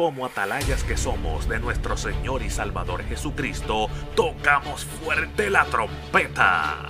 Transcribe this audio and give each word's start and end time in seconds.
como 0.00 0.24
atalayas 0.24 0.82
que 0.82 0.96
somos 0.96 1.46
de 1.46 1.60
nuestro 1.60 1.94
Señor 1.94 2.40
y 2.40 2.48
Salvador 2.48 3.04
Jesucristo, 3.04 3.86
tocamos 4.16 4.82
fuerte 4.82 5.50
la 5.50 5.66
trompeta. 5.66 6.88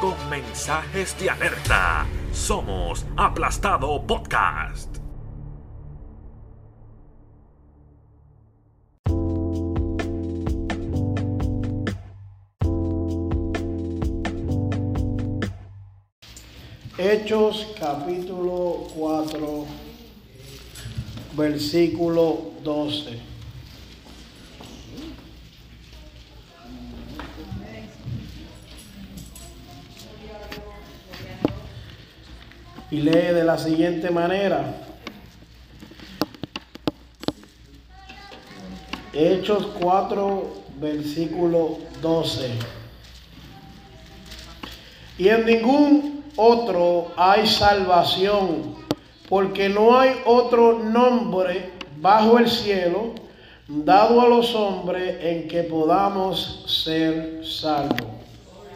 Con 0.00 0.30
mensajes 0.30 1.18
de 1.18 1.28
alerta, 1.28 2.06
somos 2.32 3.04
Aplastado 3.18 4.06
Podcast. 4.06 4.93
Hechos 17.14 17.68
capítulo 17.78 18.88
4, 18.96 19.66
versículo 21.36 22.50
12. 22.64 23.20
Y 32.90 32.96
lee 32.96 33.12
de 33.12 33.44
la 33.44 33.58
siguiente 33.58 34.10
manera. 34.10 34.74
Hechos 39.12 39.68
4, 39.80 40.64
versículo 40.80 41.78
12. 42.02 42.50
Y 45.16 45.28
en 45.28 45.46
ningún 45.46 46.13
otro 46.36 47.12
hay 47.16 47.46
salvación, 47.46 48.76
porque 49.28 49.68
no 49.68 49.98
hay 49.98 50.20
otro 50.24 50.78
nombre 50.78 51.72
bajo 51.98 52.38
el 52.38 52.48
cielo 52.48 53.14
dado 53.66 54.20
a 54.20 54.28
los 54.28 54.54
hombres 54.54 55.16
en 55.20 55.48
que 55.48 55.62
podamos 55.62 56.64
ser 56.66 57.40
salvos. 57.44 58.02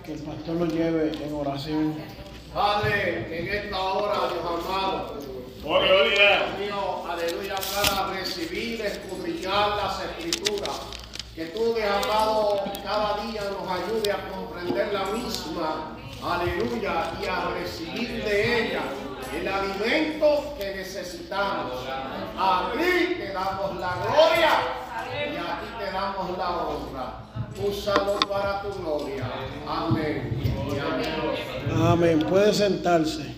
Que 0.04 0.14
el 0.14 0.20
pastor 0.20 0.56
lo 0.56 0.66
lleve 0.66 1.12
en 1.22 1.34
oración. 1.34 1.94
Padre, 2.54 3.38
en 3.38 3.48
esta 3.48 3.78
hora, 3.78 4.14
Dios 4.32 4.64
amado, 4.64 5.18
Gloria. 5.62 6.46
Dios 6.56 6.58
mío, 6.58 7.04
aleluya, 7.06 7.56
para 7.74 8.14
recibir, 8.14 8.80
escudriñar 8.80 9.76
las 9.76 10.02
escrituras. 10.02 10.80
Que 11.34 11.46
tú, 11.46 11.74
Dios 11.74 11.90
amado, 12.04 12.62
cada 12.82 13.22
día 13.26 13.42
nos 13.50 13.70
ayude 13.70 14.10
a 14.10 14.28
comprender 14.30 14.92
la 14.94 15.04
misma, 15.06 15.97
aleluya, 16.24 17.12
y 17.22 17.26
a 17.26 17.50
recibir 17.58 18.24
de 18.24 18.68
ella 18.68 18.82
el 19.34 19.48
alimento 19.48 20.54
que 20.58 20.76
necesitamos. 20.76 21.84
A 22.36 22.72
ti 22.72 23.14
te 23.16 23.32
damos 23.32 23.76
la 23.76 23.96
gloria 24.02 24.50
y 25.32 25.36
a 25.36 25.60
ti 25.60 25.66
te 25.78 25.90
damos 25.92 26.38
la 26.38 26.50
honra. 26.50 27.14
Úsalo 27.62 28.20
para 28.20 28.62
tu 28.62 28.72
gloria. 28.80 29.30
Amén. 29.66 30.40
Y 30.42 30.78
amén. 30.78 31.82
Amén. 31.82 32.18
Puede 32.20 32.52
sentarse. 32.54 33.34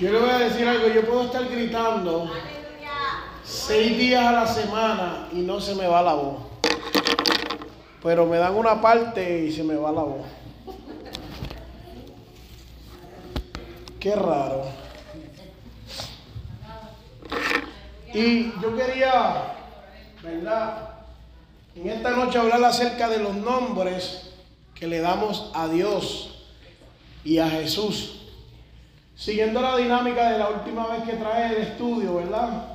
Yo 0.00 0.12
le 0.12 0.18
voy 0.20 0.30
a 0.30 0.38
decir 0.38 0.68
algo. 0.68 0.88
Yo 0.88 1.06
puedo 1.06 1.24
estar 1.24 1.48
gritando 1.48 2.30
seis 3.44 3.98
días 3.98 4.24
a 4.24 4.32
la 4.32 4.46
semana 4.46 5.28
y 5.32 5.40
no 5.40 5.60
se 5.60 5.74
me 5.74 5.86
va 5.86 6.02
la 6.02 6.14
voz. 6.14 6.47
Pero 8.02 8.26
me 8.26 8.38
dan 8.38 8.54
una 8.54 8.80
parte 8.80 9.46
y 9.46 9.52
se 9.52 9.64
me 9.64 9.74
va 9.74 9.90
la 9.90 10.02
voz. 10.02 10.26
Qué 13.98 14.14
raro. 14.14 14.64
Y 18.14 18.52
yo 18.60 18.76
quería, 18.76 19.54
¿verdad? 20.22 20.90
En 21.74 21.88
esta 21.88 22.10
noche 22.10 22.38
hablar 22.38 22.62
acerca 22.64 23.08
de 23.08 23.18
los 23.18 23.34
nombres 23.34 24.30
que 24.74 24.86
le 24.86 25.00
damos 25.00 25.50
a 25.54 25.68
Dios 25.68 26.46
y 27.24 27.38
a 27.38 27.50
Jesús. 27.50 28.22
Siguiendo 29.16 29.60
la 29.60 29.76
dinámica 29.76 30.30
de 30.30 30.38
la 30.38 30.48
última 30.48 30.86
vez 30.86 31.02
que 31.02 31.14
trae 31.14 31.56
el 31.56 31.62
estudio, 31.62 32.14
¿verdad? 32.14 32.68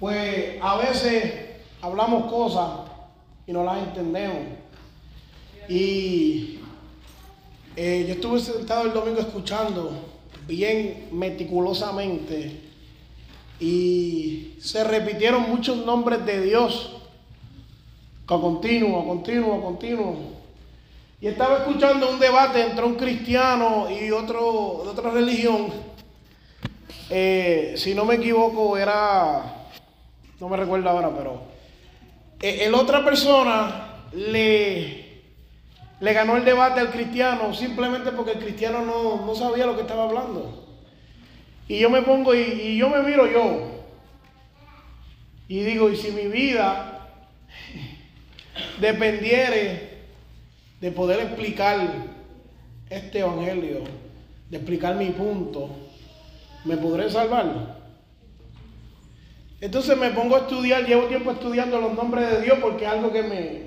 Pues 0.00 0.58
a 0.60 0.76
veces 0.76 1.60
hablamos 1.80 2.30
cosas 2.30 2.89
y 3.50 3.52
no 3.52 3.64
las 3.64 3.78
entendemos. 3.78 4.46
Y 5.68 6.60
eh, 7.74 8.04
yo 8.06 8.14
estuve 8.14 8.38
sentado 8.38 8.86
el 8.86 8.92
domingo 8.92 9.18
escuchando 9.18 9.90
bien 10.46 11.08
meticulosamente 11.10 12.60
y 13.58 14.54
se 14.60 14.84
repitieron 14.84 15.50
muchos 15.50 15.84
nombres 15.84 16.24
de 16.24 16.42
Dios 16.42 16.96
continuo, 18.24 19.04
continuo, 19.04 19.60
continuo. 19.60 20.16
Y 21.20 21.26
estaba 21.26 21.58
escuchando 21.58 22.08
un 22.08 22.20
debate 22.20 22.64
entre 22.64 22.84
un 22.84 22.94
cristiano 22.94 23.88
y 23.90 24.12
otro 24.12 24.82
de 24.84 24.90
otra 24.90 25.10
religión. 25.10 25.72
Eh, 27.10 27.74
si 27.76 27.96
no 27.96 28.04
me 28.04 28.14
equivoco, 28.14 28.78
era, 28.78 29.66
no 30.38 30.48
me 30.48 30.56
recuerdo 30.56 30.88
ahora, 30.88 31.10
pero 31.10 31.59
el 32.40 32.74
otra 32.74 33.04
persona 33.04 34.04
le, 34.12 35.22
ganó 36.00 36.36
el 36.36 36.44
debate 36.44 36.80
al 36.80 36.90
cristiano 36.90 37.52
simplemente 37.54 38.12
porque 38.12 38.32
el 38.32 38.38
cristiano 38.38 38.84
no, 38.84 39.26
no 39.26 39.34
sabía 39.34 39.66
lo 39.66 39.76
que 39.76 39.82
estaba 39.82 40.04
hablando. 40.04 40.66
Y 41.68 41.78
yo 41.78 41.90
me 41.90 42.02
pongo 42.02 42.34
y, 42.34 42.40
y 42.40 42.76
yo 42.78 42.88
me 42.88 43.02
miro 43.02 43.30
yo. 43.30 43.70
Y 45.48 45.60
digo, 45.62 45.90
y 45.90 45.96
si 45.96 46.10
mi 46.12 46.28
vida 46.28 47.08
dependiere 48.80 49.90
de 50.80 50.92
poder 50.92 51.20
explicar 51.20 51.78
este 52.88 53.20
evangelio, 53.20 53.84
de 54.48 54.56
explicar 54.56 54.96
mi 54.96 55.10
punto, 55.10 55.70
¿me 56.64 56.76
podré 56.76 57.10
salvar? 57.10 57.79
Entonces 59.60 59.96
me 59.98 60.10
pongo 60.10 60.36
a 60.36 60.40
estudiar, 60.40 60.86
llevo 60.86 61.02
tiempo 61.04 61.32
estudiando 61.32 61.78
los 61.80 61.92
nombres 61.92 62.30
de 62.30 62.40
Dios 62.40 62.58
porque 62.62 62.86
es 62.86 62.90
algo 62.90 63.12
que 63.12 63.22
me, 63.22 63.66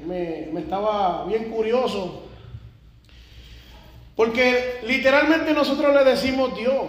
me, 0.51 0.59
estaba 0.59 1.25
bien 1.25 1.51
curioso. 1.51 2.23
Porque 4.15 4.79
literalmente 4.85 5.53
nosotros 5.53 5.93
le 5.93 6.03
decimos 6.03 6.57
Dios. 6.57 6.83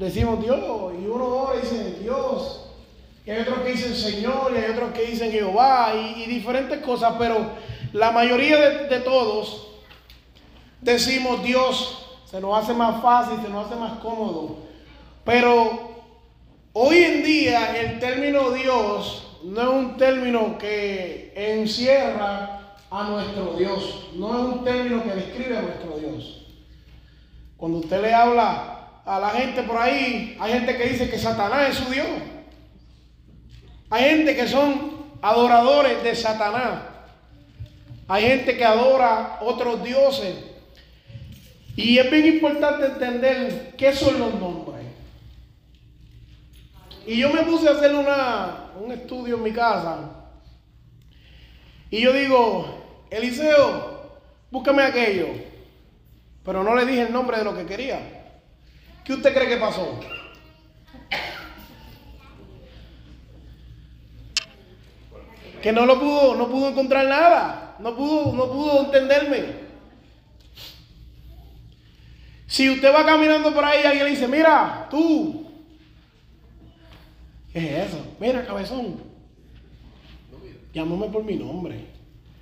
Decimos 0.00 0.42
Dios 0.42 0.94
y 1.00 1.06
uno 1.06 1.52
dice 1.60 1.98
Dios. 2.00 2.64
Y 3.24 3.30
hay 3.30 3.42
otros 3.42 3.60
que 3.60 3.72
dicen 3.72 3.94
Señor, 3.94 4.52
y 4.54 4.58
hay 4.58 4.70
otros 4.70 4.92
que 4.92 5.02
dicen 5.02 5.30
Jehová, 5.30 5.92
y, 5.94 6.22
y 6.22 6.26
diferentes 6.26 6.78
cosas, 6.78 7.14
pero 7.18 7.50
la 7.92 8.10
mayoría 8.10 8.56
de, 8.56 8.86
de, 8.86 9.00
todos 9.00 9.68
decimos 10.80 11.42
Dios, 11.42 12.20
se 12.24 12.40
nos 12.40 12.56
hace 12.56 12.72
más 12.72 13.02
fácil, 13.02 13.38
se 13.42 13.48
nos 13.50 13.66
hace 13.66 13.76
más 13.76 13.98
cómodo. 13.98 14.60
Pero 15.24 15.87
hoy 16.72 16.98
en 16.98 17.22
día 17.22 17.80
el 17.80 17.98
término 17.98 18.50
Dios 18.50 19.28
no 19.44 19.60
es 19.60 19.68
un 19.68 19.96
término 19.96 20.58
que 20.58 21.32
encierra 21.34 22.76
a 22.90 23.04
nuestro 23.04 23.54
Dios, 23.54 24.10
no 24.14 24.34
es 24.34 24.54
un 24.54 24.64
término 24.64 25.02
que 25.02 25.10
describe 25.10 25.58
a 25.58 25.62
nuestro 25.62 25.98
Dios. 25.98 26.46
Cuando 27.56 27.78
usted 27.78 28.00
le 28.00 28.14
habla 28.14 29.02
a 29.04 29.18
la 29.18 29.30
gente 29.30 29.62
por 29.62 29.76
ahí, 29.76 30.36
hay 30.40 30.52
gente 30.52 30.76
que 30.76 30.88
dice 30.88 31.10
que 31.10 31.18
Satanás 31.18 31.70
es 31.70 31.76
su 31.76 31.90
Dios. 31.90 32.06
Hay 33.90 34.04
gente 34.04 34.36
que 34.36 34.46
son 34.46 34.98
adoradores 35.22 36.02
de 36.02 36.14
Satanás. 36.14 36.82
Hay 38.06 38.24
gente 38.24 38.56
que 38.56 38.64
adora 38.64 39.38
otros 39.40 39.82
dioses. 39.82 40.34
Y 41.76 41.98
es 41.98 42.10
bien 42.10 42.26
importante 42.26 42.86
entender 42.86 43.74
qué 43.76 43.92
son 43.92 44.18
los 44.18 44.34
nombres. 44.34 44.67
Y 47.08 47.16
yo 47.16 47.32
me 47.32 47.42
puse 47.42 47.66
a 47.66 47.72
hacer 47.72 47.94
un 47.94 48.92
estudio 48.92 49.36
en 49.36 49.42
mi 49.42 49.50
casa. 49.50 50.10
Y 51.90 52.02
yo 52.02 52.12
digo, 52.12 53.06
Eliseo, 53.08 54.20
búscame 54.50 54.82
aquello. 54.82 55.28
Pero 56.44 56.62
no 56.62 56.76
le 56.76 56.84
dije 56.84 57.00
el 57.00 57.12
nombre 57.12 57.38
de 57.38 57.44
lo 57.44 57.56
que 57.56 57.64
quería. 57.64 57.98
¿Qué 59.06 59.14
usted 59.14 59.32
cree 59.32 59.48
que 59.48 59.56
pasó? 59.56 59.98
que 65.62 65.72
no 65.72 65.86
lo 65.86 65.98
pudo, 65.98 66.34
no 66.34 66.48
pudo 66.48 66.68
encontrar 66.68 67.06
nada, 67.06 67.76
no 67.78 67.96
pudo, 67.96 68.34
no 68.34 68.52
pudo 68.52 68.84
entenderme. 68.84 69.46
Si 72.46 72.68
usted 72.68 72.94
va 72.94 73.06
caminando 73.06 73.54
por 73.54 73.64
ahí 73.64 73.82
alguien 73.82 74.04
le 74.04 74.10
dice, 74.10 74.28
mira, 74.28 74.86
tú, 74.90 75.47
¿qué 77.52 77.58
es 77.58 77.88
eso? 77.88 78.04
Mira, 78.20 78.46
cabezón. 78.46 78.96
llámame 80.72 81.08
por 81.08 81.24
mi 81.24 81.36
nombre. 81.36 81.86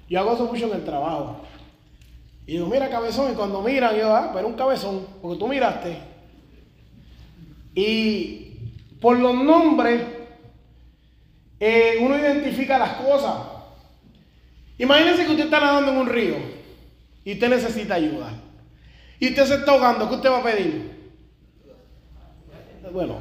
Yo 0.08 0.20
hago 0.20 0.34
eso 0.34 0.46
mucho 0.46 0.66
en 0.66 0.76
el 0.76 0.84
trabajo. 0.84 1.40
Y 2.46 2.52
digo, 2.52 2.66
mira 2.66 2.88
cabezón, 2.88 3.32
y 3.32 3.34
cuando 3.34 3.60
miran, 3.60 3.96
yo, 3.96 4.14
ah, 4.14 4.30
pero 4.32 4.46
un 4.46 4.54
cabezón, 4.54 5.04
porque 5.20 5.38
tú 5.38 5.48
miraste. 5.48 5.96
Y 7.74 8.52
por 9.00 9.18
los 9.18 9.34
nombres, 9.34 10.02
eh, 11.58 11.96
uno 12.00 12.16
identifica 12.16 12.78
las 12.78 12.94
cosas. 12.94 13.36
Imagínense 14.78 15.24
que 15.24 15.30
usted 15.30 15.44
está 15.44 15.58
nadando 15.58 15.90
en 15.90 15.98
un 15.98 16.08
río 16.08 16.36
y 17.24 17.32
usted 17.32 17.48
necesita 17.48 17.94
ayuda. 17.94 18.32
Y 19.18 19.30
usted 19.30 19.44
se 19.46 19.54
está 19.56 19.72
ahogando, 19.72 20.08
¿qué 20.08 20.14
usted 20.14 20.30
va 20.30 20.38
a 20.38 20.44
pedir? 20.44 21.10
Bueno, 22.92 23.16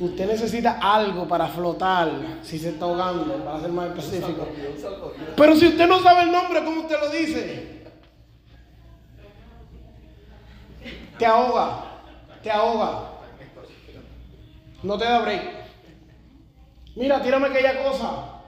usted 0.00 0.26
necesita 0.26 0.78
algo 0.80 1.26
para 1.26 1.48
flotar 1.48 2.10
si 2.42 2.58
se 2.58 2.70
está 2.70 2.84
ahogando, 2.84 3.44
para 3.44 3.60
ser 3.60 3.70
más 3.70 3.88
específico. 3.88 4.46
Pero 5.36 5.56
si 5.56 5.68
usted 5.68 5.88
no 5.88 6.00
sabe 6.00 6.22
el 6.22 6.32
nombre, 6.32 6.64
¿cómo 6.64 6.82
usted 6.82 6.96
lo 7.00 7.10
dice? 7.10 7.78
Te 11.18 11.26
ahoga, 11.26 11.84
te 12.42 12.50
ahoga. 12.50 13.10
No 14.82 14.96
te 14.96 15.04
da 15.04 15.20
break. 15.20 15.42
Mira, 16.94 17.20
tírame 17.20 17.48
aquella 17.48 17.82
cosa. 17.82 18.38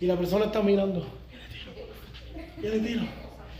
Y 0.00 0.06
la 0.06 0.16
persona 0.16 0.46
está 0.46 0.62
mirando. 0.62 1.06
Yo 2.62 2.70
le 2.70 2.78
tiro. 2.80 3.02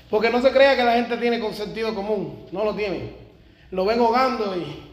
Porque 0.09 0.31
no 0.31 0.41
se 0.41 0.51
crea 0.51 0.77
que 0.77 0.85
la 0.85 0.95
gente 0.95 1.19
tiene 1.19 1.53
sentido 1.53 1.95
común. 1.95 2.47
No 2.51 2.65
lo 2.65 2.75
tiene. 2.75 3.13
Lo 3.71 3.85
ven 3.85 4.01
ahogando 4.01 4.57
y 4.57 4.88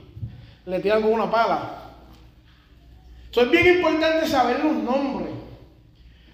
le 0.65 0.79
tiran 0.79 1.01
con 1.01 1.13
una 1.13 1.29
pala. 1.29 1.81
Eso 3.31 3.41
es 3.41 3.51
bien 3.51 3.77
importante 3.77 4.27
saber 4.27 4.63
los 4.63 4.73
nombres. 4.73 5.33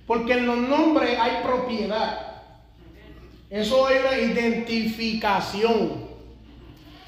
Porque 0.08 0.34
en 0.34 0.46
los 0.46 0.58
nombres 0.58 1.18
hay 1.20 1.44
propiedad. 1.44 2.32
Eso 3.50 3.90
es 3.90 4.02
una 4.04 4.18
identificación. 4.18 6.10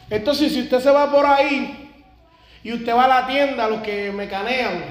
Entonces, 0.09 0.53
si 0.53 0.61
usted 0.61 0.79
se 0.79 0.91
va 0.91 1.11
por 1.11 1.25
ahí 1.25 1.91
y 2.63 2.73
usted 2.73 2.93
va 2.93 3.05
a 3.05 3.21
la 3.21 3.27
tienda, 3.27 3.67
los 3.67 3.81
que 3.81 4.11
mecanean, 4.11 4.83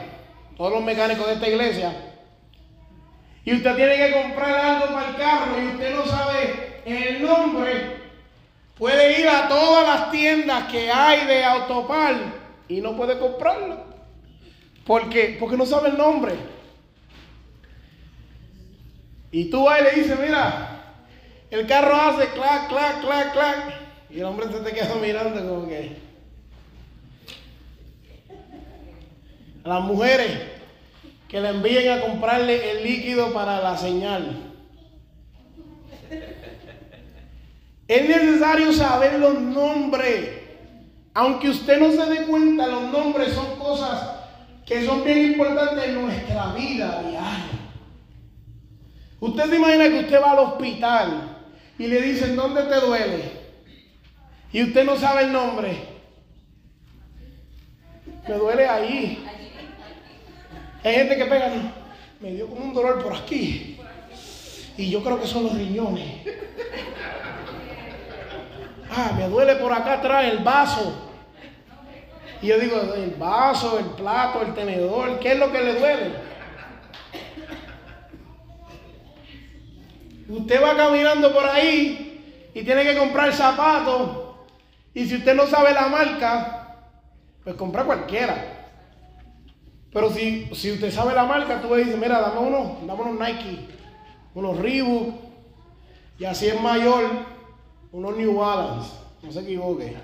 todos 0.57 0.73
los 0.73 0.83
mecánicos 0.83 1.27
de 1.27 1.35
esta 1.35 1.49
iglesia, 1.49 1.93
y 3.45 3.55
usted 3.55 3.75
tiene 3.75 3.97
que 3.97 4.13
comprar 4.13 4.55
algo 4.55 4.95
para 4.95 5.09
el 5.09 5.17
carro 5.17 5.63
y 5.63 5.67
usted 5.69 5.97
no 5.97 6.07
sabe 6.07 6.81
el 6.85 7.23
nombre, 7.23 8.02
puede 8.83 9.21
ir 9.21 9.29
a 9.29 9.47
todas 9.47 9.87
las 9.87 10.11
tiendas 10.11 10.65
que 10.65 10.91
hay 10.91 11.25
de 11.29 11.45
Autopar 11.45 12.17
y 12.67 12.81
no 12.81 12.97
puede 12.97 13.17
comprarlo. 13.17 13.77
¿Por 14.85 15.09
qué? 15.09 15.37
Porque 15.39 15.57
no 15.57 15.65
sabe 15.65 15.91
el 15.91 15.97
nombre. 15.97 16.35
Y 19.31 19.45
tú 19.51 19.69
y 19.71 19.85
le 19.85 20.03
dices, 20.03 20.19
mira, 20.19 20.83
el 21.49 21.65
carro 21.69 21.95
hace 21.95 22.27
clac, 22.33 22.69
clac, 22.69 23.01
clac, 23.03 23.33
clac. 23.33 23.59
Y 24.11 24.19
el 24.19 24.25
hombre 24.25 24.49
se 24.49 24.59
te 24.59 24.73
queda 24.73 24.97
mirando 24.97 25.49
como 25.49 25.69
que... 25.69 25.97
A 29.63 29.69
las 29.69 29.81
mujeres 29.83 30.41
que 31.29 31.41
le 31.41 31.51
envíen 31.51 31.89
a 31.89 32.01
comprarle 32.01 32.73
el 32.73 32.83
líquido 32.83 33.33
para 33.33 33.63
la 33.63 33.77
señal. 33.77 34.53
Es 37.93 38.09
necesario 38.09 38.73
saber 38.73 39.19
los 39.19 39.39
nombres. 39.39 40.31
Aunque 41.13 41.51
usted 41.51 41.79
no 41.79 41.93
se 41.93 42.11
dé 42.11 42.25
cuenta, 42.25 42.67
los 42.67 42.85
nombres 42.85 43.35
son 43.35 43.59
cosas 43.59 44.13
que 44.65 44.87
son 44.87 45.05
bien 45.05 45.33
importantes 45.33 45.85
en 45.85 46.01
nuestra 46.01 46.55
vida 46.55 47.03
diaria. 47.03 47.51
Usted 49.21 49.45
se 49.45 49.57
imagina 49.57 49.91
que 49.91 50.01
usted 50.01 50.23
va 50.23 50.31
al 50.31 50.39
hospital 50.39 51.37
y 51.79 51.87
le 51.87 52.01
dicen, 52.01 52.35
¿dónde 52.35 52.63
te 52.63 52.81
duele? 52.81 53.31
Y 54.55 54.63
usted 54.63 54.87
no 54.87 54.97
sabe 54.97 55.25
el 55.25 55.33
nombre. 55.33 55.77
Me 58.27 58.35
duele 58.37 58.67
ahí. 58.67 59.23
Hay 60.83 60.95
gente 60.95 61.19
que 61.19 61.27
pega, 61.27 61.53
me 62.21 62.33
dio 62.33 62.47
como 62.47 62.65
un 62.65 62.73
dolor 62.73 63.05
por 63.05 63.15
aquí. 63.15 63.79
Y 64.79 64.89
yo 64.89 65.05
creo 65.05 65.21
que 65.21 65.27
son 65.27 65.43
los 65.43 65.55
riñones. 65.55 66.23
Ah, 68.95 69.13
me 69.17 69.29
duele 69.29 69.57
por 69.57 69.73
acá 69.73 69.95
atrás 69.95 70.25
el 70.25 70.39
vaso. 70.39 71.09
Y 72.43 72.49
yo 72.49 72.59
digo, 72.59 72.77
el 72.95 73.11
vaso, 73.13 73.79
el 73.79 73.87
plato, 73.87 74.43
el 74.43 74.53
tenedor, 74.53 75.19
¿qué 75.21 75.33
es 75.33 75.39
lo 75.39 75.51
que 75.51 75.61
le 75.61 75.75
duele? 75.79 76.11
Usted 80.29 80.63
va 80.63 80.77
caminando 80.77 81.33
por 81.33 81.47
ahí 81.47 82.51
y 82.55 82.63
tiene 82.63 82.85
que 82.85 82.99
comprar 82.99 83.33
zapatos. 83.33 84.35
Y 84.93 85.07
si 85.07 85.17
usted 85.17 85.35
no 85.35 85.47
sabe 85.47 85.73
la 85.73 85.89
marca, 85.89 86.77
pues 87.45 87.57
compra 87.57 87.85
cualquiera. 87.85 88.69
Pero 89.93 90.11
si, 90.11 90.51
si 90.55 90.73
usted 90.73 90.91
sabe 90.91 91.15
la 91.15 91.25
marca, 91.25 91.61
tú 91.61 91.75
le 91.75 91.85
dices, 91.85 91.99
mira, 91.99 92.21
dame 92.21 92.41
uno, 92.41 92.79
dame 92.87 93.03
unos 93.03 93.29
Nike, 93.29 93.69
unos 94.35 94.59
Reebok, 94.59 95.15
y 96.19 96.25
así 96.25 96.49
es 96.49 96.61
mayor, 96.61 97.05
unos 97.93 98.17
New 98.17 98.37
Balance, 98.37 98.91
no 99.23 99.31
se 99.31 99.41
equivoque, 99.41 99.95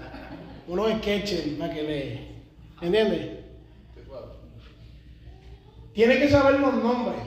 unos 0.67 0.93
Skechers 0.99 1.59
para 1.59 1.75
que 1.75 1.83
le... 1.83 2.29
¿Entiende? 2.81 3.45
Tiene 5.95 6.19
que 6.19 6.29
saber 6.29 6.61
los 6.61 6.75
nombres. 6.75 7.21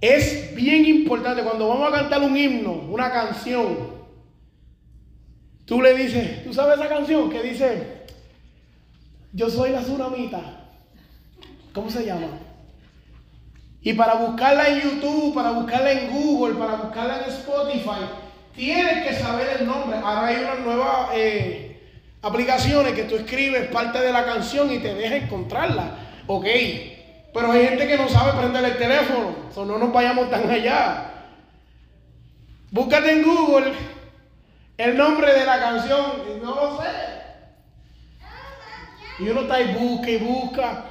Es 0.00 0.54
bien 0.54 0.84
importante 0.84 1.42
cuando 1.42 1.68
vamos 1.68 1.88
a 1.88 1.96
cantar 1.96 2.22
un 2.22 2.36
himno, 2.36 2.72
una 2.72 3.10
canción. 3.10 3.96
Tú 5.64 5.82
le 5.82 5.94
dices, 5.94 6.44
¿tú 6.44 6.52
sabes 6.52 6.78
esa 6.78 6.88
canción 6.88 7.28
que 7.28 7.42
dice, 7.42 8.04
yo 9.32 9.50
soy 9.50 9.70
la 9.70 9.80
tsunamita? 9.80 10.68
¿Cómo 11.72 11.90
se 11.90 12.06
llama? 12.06 12.45
Y 13.82 13.92
para 13.92 14.14
buscarla 14.14 14.68
en 14.68 14.80
YouTube, 14.80 15.34
para 15.34 15.50
buscarla 15.52 15.92
en 15.92 16.10
Google, 16.10 16.54
para 16.54 16.74
buscarla 16.74 17.18
en 17.18 17.30
Spotify, 17.30 18.08
tienes 18.54 19.06
que 19.06 19.14
saber 19.14 19.58
el 19.60 19.66
nombre. 19.66 19.98
Ahora 19.98 20.26
hay 20.26 20.36
unas 20.42 20.58
nuevas 20.60 21.10
eh, 21.14 21.80
aplicaciones 22.22 22.94
que 22.94 23.04
tú 23.04 23.16
escribes 23.16 23.68
parte 23.68 24.00
de 24.00 24.12
la 24.12 24.24
canción 24.24 24.72
y 24.72 24.78
te 24.78 24.94
deja 24.94 25.16
encontrarla. 25.16 25.98
Ok, 26.26 26.46
pero 27.32 27.52
hay 27.52 27.68
gente 27.68 27.86
que 27.86 27.96
no 27.96 28.08
sabe 28.08 28.32
prender 28.38 28.64
el 28.64 28.78
teléfono, 28.78 29.36
o 29.54 29.64
no 29.64 29.78
nos 29.78 29.92
vayamos 29.92 30.30
tan 30.30 30.50
allá. 30.50 31.12
Búscate 32.70 33.12
en 33.12 33.22
Google 33.22 33.72
el 34.78 34.96
nombre 34.96 35.32
de 35.32 35.46
la 35.46 35.58
canción 35.58 36.22
y 36.28 36.44
no 36.44 36.54
lo 36.54 36.82
sé. 36.82 36.88
Y 39.18 39.28
uno 39.28 39.42
está 39.42 39.54
ahí, 39.54 39.74
busca 39.78 40.10
y 40.10 40.18
busca. 40.18 40.84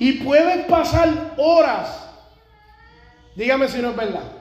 Y 0.00 0.12
pueden 0.14 0.66
pasar 0.66 1.34
horas. 1.36 2.08
Dígame 3.36 3.68
si 3.68 3.80
no 3.80 3.90
es 3.90 3.96
verdad. 3.96 4.32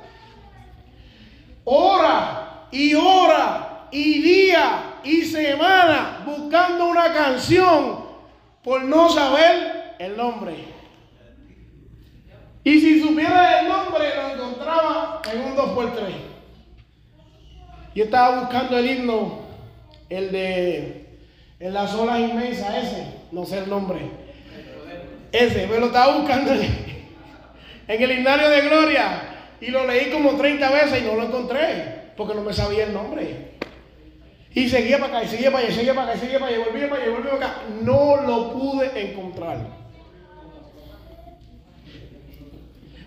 Hora 1.66 2.68
y 2.72 2.96
hora 2.96 3.88
y 3.92 4.22
día 4.22 4.96
y 5.04 5.22
semana 5.24 6.24
buscando 6.26 6.88
una 6.88 7.14
canción 7.14 8.06
por 8.64 8.84
no 8.86 9.10
saber 9.10 9.96
el 10.00 10.16
nombre. 10.16 10.56
Y 12.64 12.80
si 12.80 13.02
supiera 13.02 13.60
el 13.60 13.68
nombre, 13.68 14.16
lo 14.16 14.34
encontraba 14.34 15.22
en 15.30 15.42
un 15.42 15.58
2x3. 15.58 16.14
Yo 17.96 18.06
estaba 18.06 18.40
buscando 18.40 18.78
el 18.78 18.90
himno, 18.90 19.40
el 20.10 20.32
de 20.32 21.20
en 21.60 21.74
las 21.74 21.94
olas 21.94 22.20
inmensas, 22.22 22.78
ese, 22.78 23.14
no 23.34 23.46
sé 23.46 23.58
el 23.58 23.70
nombre. 23.70 24.29
Ese, 25.32 25.68
me 25.68 25.80
lo 25.80 25.88
estaba 25.88 26.18
buscando 26.18 26.54
en 26.54 28.04
el 28.04 28.12
himnario 28.12 28.50
de 28.50 28.62
gloria 28.62 29.22
y 29.62 29.68
lo 29.68 29.86
leí 29.86 30.10
como 30.12 30.36
30 30.36 30.70
veces 30.70 31.02
y 31.02 31.06
no 31.06 31.16
lo 31.16 31.24
encontré 31.24 32.00
porque 32.20 32.36
no 32.36 32.42
me 32.42 32.54
sabía 32.54 32.84
el 32.84 32.94
nombre. 32.94 33.54
Y 34.54 34.68
seguía 34.68 35.00
para 35.00 35.20
acá, 35.20 35.24
y 35.24 35.30
seguía 35.30 35.52
para 35.52 35.66
allá, 35.66 35.76
seguía 35.76 35.96
para 35.96 36.12
acá, 36.12 36.20
seguía 36.20 36.40
para 36.40 36.54
allá, 36.54 36.66
volvía 36.66 36.90
para 36.90 37.02
allá, 37.02 37.12
volvía 37.12 37.32
para 37.32 37.46
acá. 37.46 37.62
No 37.82 38.18
lo 38.18 38.52
pude 38.52 39.10
encontrar. 39.10 39.58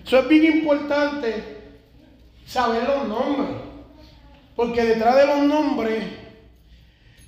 Eso 0.06 0.18
es 0.18 0.28
bien 0.28 0.44
importante 0.44 1.42
saber 2.46 2.84
los 2.84 3.06
nombres. 3.06 3.56
Porque 4.56 4.82
detrás 4.82 5.16
de 5.16 5.26
los 5.26 5.38
nombres 5.40 6.04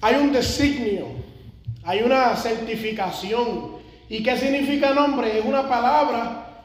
hay 0.00 0.14
un 0.16 0.32
designio, 0.32 1.08
hay 1.82 2.02
una 2.02 2.34
certificación. 2.36 3.73
¿Y 4.08 4.23
qué 4.23 4.37
significa 4.37 4.92
nombre? 4.92 5.38
Es 5.38 5.44
una 5.44 5.68
palabra 5.68 6.64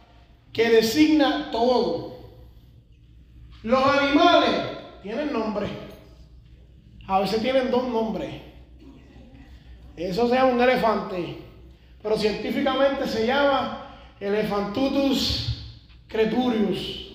que 0.51 0.69
designa 0.69 1.49
todo. 1.51 2.17
Los 3.63 3.85
animales 3.85 4.49
tienen 5.01 5.31
nombre. 5.31 5.67
A 7.07 7.19
veces 7.19 7.41
tienen 7.41 7.71
dos 7.71 7.87
nombres. 7.87 8.29
Eso 9.95 10.29
sea 10.29 10.45
un 10.45 10.61
elefante, 10.61 11.37
pero 12.01 12.17
científicamente 12.17 13.07
se 13.07 13.27
llama 13.27 13.97
Elephantutus 14.19 15.75
crepurius. 16.07 17.09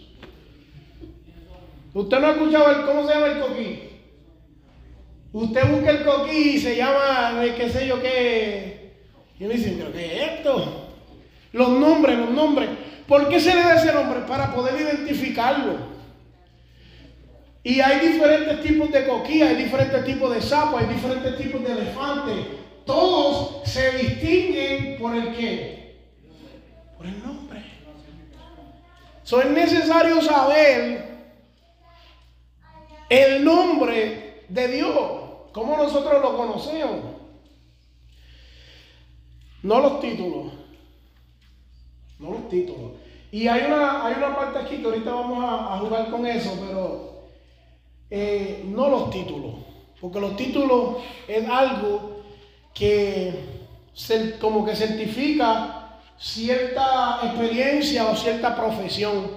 ¿Usted 1.95 2.21
no 2.21 2.27
ha 2.27 2.33
escuchado 2.33 2.71
el, 2.71 2.85
cómo 2.85 3.07
se 3.07 3.15
llama 3.15 3.27
el 3.27 3.41
coquí? 3.41 3.81
Usted 5.33 5.71
busca 5.71 5.91
el 5.91 6.05
coquí 6.05 6.51
y 6.55 6.59
se 6.59 6.77
llama, 6.77 7.41
qué 7.57 7.69
sé 7.71 7.87
yo 7.87 8.03
qué. 8.03 8.74
Y 9.39 9.45
me 9.45 9.55
dicen, 9.55 9.77
¿pero 9.79 9.93
qué 9.93 10.07
es 10.07 10.33
esto? 10.33 10.89
Los 11.53 11.69
nombres, 11.71 12.19
los 12.19 12.31
nombres. 12.31 12.69
¿Por 13.07 13.29
qué 13.29 13.41
se 13.41 13.55
le 13.55 13.63
da 13.63 13.77
ese 13.77 13.93
nombre? 13.93 14.21
Para 14.21 14.55
poder 14.55 14.81
identificarlo. 14.81 15.95
Y 17.63 17.81
hay 17.81 18.09
diferentes 18.09 18.61
tipos 18.63 18.91
de 18.93 19.07
coquí, 19.07 19.43
hay 19.43 19.57
diferentes 19.57 20.05
tipos 20.05 20.35
de 20.35 20.43
sapos, 20.43 20.81
hay 20.81 20.87
diferentes 20.87 21.37
tipos 21.39 21.65
de 21.65 21.73
elefantes. 21.73 22.47
Todos 22.85 23.67
se 23.69 23.91
distinguen 23.93 24.99
por 24.99 25.15
el 25.17 25.35
qué? 25.35 25.97
Por 26.97 27.07
el 27.07 27.23
nombre. 27.25 27.65
So, 29.23 29.41
es 29.41 29.51
necesario 29.51 30.21
saber 30.21 31.15
el 33.09 33.45
nombre 33.45 34.45
de 34.49 34.69
Dios, 34.69 35.11
como 35.53 35.77
nosotros 35.77 36.23
lo 36.23 36.37
conocemos. 36.37 37.14
No 39.65 39.81
los 39.81 39.99
títulos. 39.99 40.53
No 42.19 42.31
los 42.33 42.49
títulos. 42.51 42.93
Y 43.33 43.49
hay 43.49 43.63
una, 43.63 44.05
hay 44.07 44.15
una 44.19 44.37
parte 44.37 44.59
aquí 44.59 44.77
que 44.77 44.85
ahorita 44.85 45.11
vamos 45.11 45.43
a, 45.43 45.79
jugar 45.79 46.11
con 46.11 46.27
eso, 46.27 46.53
pero 46.61 47.25
eh, 48.11 48.63
no 48.67 48.91
los 48.91 49.11
títulos. 49.11 49.55
Porque 49.99 50.21
los 50.21 50.37
títulos 50.37 50.99
es 51.27 51.49
algo 51.49 52.21
que 52.75 53.55
como 54.39 54.67
que 54.67 54.77
certifica 54.77 55.99
cierta 56.19 57.21
experiencia 57.23 58.07
o 58.11 58.17
cierta 58.17 58.55
profesión. 58.55 59.31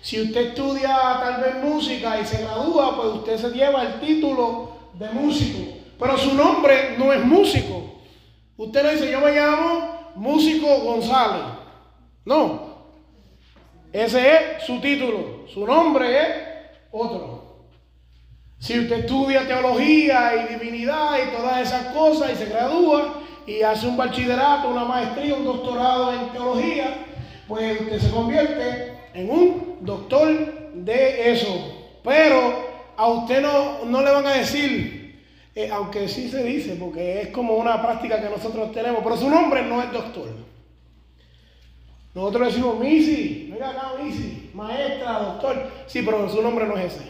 Si 0.00 0.20
usted 0.22 0.48
estudia 0.48 0.96
tal 1.20 1.42
vez 1.42 1.62
música 1.62 2.18
y 2.18 2.24
se 2.24 2.42
gradúa, 2.42 2.96
pues 2.96 3.08
usted 3.16 3.36
se 3.36 3.50
lleva 3.50 3.82
el 3.82 4.00
título 4.00 4.76
de 4.94 5.10
músico. 5.10 5.58
Pero 5.98 6.16
su 6.16 6.34
nombre 6.34 6.96
no 6.96 7.12
es 7.12 7.22
músico. 7.22 7.93
Usted 8.56 8.82
no 8.82 8.90
dice, 8.90 9.10
yo 9.10 9.20
me 9.20 9.32
llamo 9.32 10.12
Músico 10.14 10.66
González. 10.66 11.44
No. 12.24 12.74
Ese 13.92 14.32
es 14.32 14.64
su 14.64 14.80
título. 14.80 15.46
Su 15.52 15.66
nombre 15.66 16.20
es 16.20 16.28
otro. 16.92 17.44
Si 18.58 18.78
usted 18.78 19.00
estudia 19.00 19.46
teología 19.46 20.32
y 20.36 20.54
divinidad 20.54 21.18
y 21.18 21.36
todas 21.36 21.60
esas 21.60 21.86
cosas 21.94 22.32
y 22.32 22.36
se 22.36 22.46
gradúa 22.46 23.20
y 23.46 23.62
hace 23.62 23.86
un 23.86 23.96
bachillerato, 23.96 24.68
una 24.68 24.84
maestría, 24.84 25.34
un 25.34 25.44
doctorado 25.44 26.12
en 26.12 26.28
teología, 26.30 26.94
pues 27.46 27.80
usted 27.80 27.98
se 28.00 28.10
convierte 28.10 28.94
en 29.12 29.30
un 29.30 29.78
doctor 29.80 30.72
de 30.72 31.32
eso. 31.32 31.98
Pero 32.02 32.64
a 32.96 33.06
usted 33.08 33.42
no, 33.42 33.84
no 33.84 34.00
le 34.00 34.10
van 34.10 34.26
a 34.26 34.32
decir, 34.32 35.03
eh, 35.54 35.70
aunque 35.70 36.08
sí 36.08 36.28
se 36.28 36.42
dice, 36.42 36.74
porque 36.74 37.22
es 37.22 37.28
como 37.28 37.54
una 37.54 37.80
práctica 37.80 38.20
que 38.20 38.28
nosotros 38.28 38.72
tenemos, 38.72 39.02
pero 39.04 39.16
su 39.16 39.30
nombre 39.30 39.62
no 39.62 39.82
es 39.82 39.92
doctor. 39.92 40.28
Nosotros 42.14 42.48
decimos, 42.48 42.78
Misi, 42.78 43.48
venga 43.50 43.70
acá, 43.70 43.92
Misi, 44.02 44.50
maestra, 44.54 45.18
doctor. 45.20 45.70
Sí, 45.86 46.02
pero 46.02 46.28
su 46.28 46.42
nombre 46.42 46.66
no 46.66 46.76
es 46.76 46.94
ese. 46.94 47.08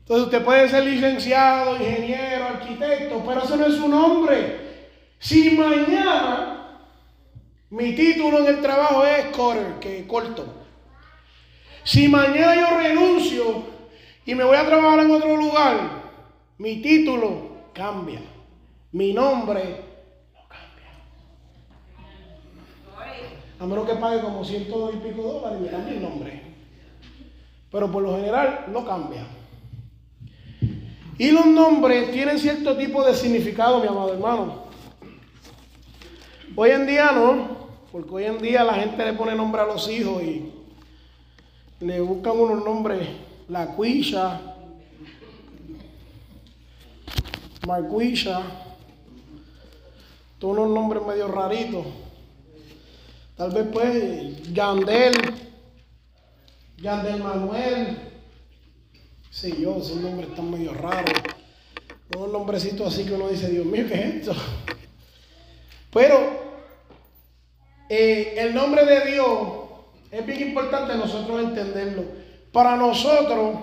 Entonces 0.00 0.26
usted 0.26 0.44
puede 0.44 0.68
ser 0.68 0.84
licenciado, 0.84 1.76
ingeniero, 1.76 2.46
arquitecto, 2.46 3.22
pero 3.26 3.42
ese 3.42 3.56
no 3.56 3.66
es 3.66 3.74
su 3.74 3.88
nombre. 3.88 4.68
Si 5.18 5.50
mañana 5.50 6.58
mi 7.70 7.94
título 7.94 8.38
en 8.38 8.46
el 8.46 8.62
trabajo 8.62 9.04
es 9.04 9.26
quarter, 9.36 9.74
que 9.80 10.06
corto. 10.06 10.46
Si 11.84 12.08
mañana 12.08 12.54
yo 12.54 12.78
renuncio 12.78 13.64
y 14.24 14.34
me 14.34 14.44
voy 14.44 14.56
a 14.56 14.66
trabajar 14.66 15.00
en 15.00 15.10
otro 15.10 15.36
lugar, 15.36 16.07
mi 16.58 16.82
título 16.82 17.48
cambia. 17.72 18.20
Mi 18.92 19.12
nombre 19.12 19.88
A 23.60 23.66
menos 23.66 23.88
que 23.88 23.96
pague 23.96 24.20
como 24.20 24.44
ciento 24.44 24.92
y 24.94 24.96
pico 24.98 25.22
dólares 25.22 25.58
y 25.60 25.64
me 25.64 25.70
cambie 25.70 25.96
el 25.96 26.02
nombre. 26.02 26.42
Pero 27.72 27.90
por 27.90 28.02
lo 28.02 28.14
general 28.14 28.66
no 28.72 28.86
cambia. 28.86 29.26
Y 31.18 31.32
los 31.32 31.46
nombres 31.46 32.12
tienen 32.12 32.38
cierto 32.38 32.76
tipo 32.76 33.04
de 33.04 33.14
significado, 33.14 33.80
mi 33.80 33.88
amado 33.88 34.12
hermano. 34.12 34.68
Hoy 36.54 36.70
en 36.70 36.86
día 36.86 37.10
no, 37.10 37.68
porque 37.90 38.14
hoy 38.14 38.24
en 38.24 38.38
día 38.38 38.62
la 38.62 38.74
gente 38.74 39.04
le 39.04 39.14
pone 39.14 39.34
nombre 39.34 39.60
a 39.60 39.66
los 39.66 39.90
hijos 39.90 40.22
y 40.22 40.52
le 41.80 42.00
buscan 42.00 42.38
unos 42.38 42.64
nombres, 42.64 43.08
la 43.48 43.74
cuisha, 43.74 44.47
marcuisha, 47.68 48.40
todos 50.38 50.56
unos 50.56 50.70
nombres 50.70 51.02
medio 51.04 51.28
raritos. 51.28 51.84
Tal 53.36 53.50
vez 53.50 53.66
pues 53.70 54.52
Yandel, 54.54 55.14
Yandel 56.78 57.22
Manuel, 57.22 57.98
sí 59.30 59.54
yo, 59.60 59.76
esos 59.76 59.96
nombres 59.96 60.30
están 60.30 60.50
medio 60.50 60.72
raros. 60.72 61.12
Un 62.16 62.32
nombrecito 62.32 62.86
así 62.86 63.04
que 63.04 63.12
uno 63.12 63.28
dice, 63.28 63.50
Dios 63.50 63.66
mío, 63.66 63.84
¿qué 63.86 63.94
es 63.94 64.14
esto? 64.14 64.34
Pero 65.92 66.16
eh, 67.90 68.34
el 68.38 68.54
nombre 68.54 68.86
de 68.86 69.12
Dios 69.12 69.28
es 70.10 70.24
bien 70.24 70.48
importante 70.48 70.94
nosotros 70.94 71.38
entenderlo. 71.42 72.04
Para 72.50 72.76
nosotros, 72.76 73.56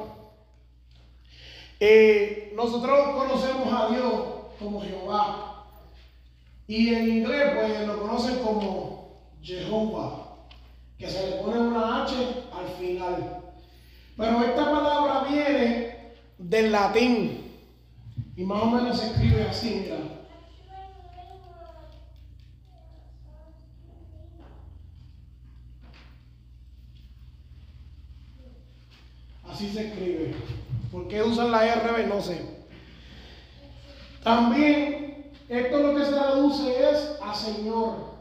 eh, 1.79 2.53
nosotros 2.55 3.15
conocemos 3.15 3.67
a 3.71 3.89
Dios 3.89 4.13
como 4.59 4.81
Jehová. 4.81 5.65
Y 6.67 6.93
en 6.93 7.09
inglés, 7.09 7.51
pues 7.55 7.87
lo 7.87 8.01
conocen 8.01 8.39
como 8.39 9.13
Jehová, 9.41 10.37
que 10.97 11.07
se 11.09 11.29
le 11.29 11.35
pone 11.37 11.59
una 11.59 12.03
H 12.03 12.15
al 12.51 12.67
final. 12.79 13.41
Pero 14.17 14.43
esta 14.43 14.71
palabra 14.71 15.25
viene 15.29 16.13
del 16.37 16.71
latín 16.71 17.51
y 18.37 18.43
más 18.43 18.63
o 18.63 18.65
menos 18.67 18.99
se 18.99 19.07
escribe 19.07 19.43
así, 19.43 19.81
mira. 19.83 19.97
Así 29.47 29.69
se 29.69 29.87
escribe. 29.87 30.35
¿Por 30.95 31.09
qué 31.09 31.21
usan 31.21 31.51
la 31.51 31.75
RB? 31.75 32.07
No 32.07 32.21
sé. 32.21 32.41
También, 34.23 35.29
esto 35.49 35.79
lo 35.79 35.93
que 35.93 36.05
se 36.05 36.11
traduce 36.13 36.89
es 36.89 37.19
a 37.21 37.35
Señor. 37.35 38.13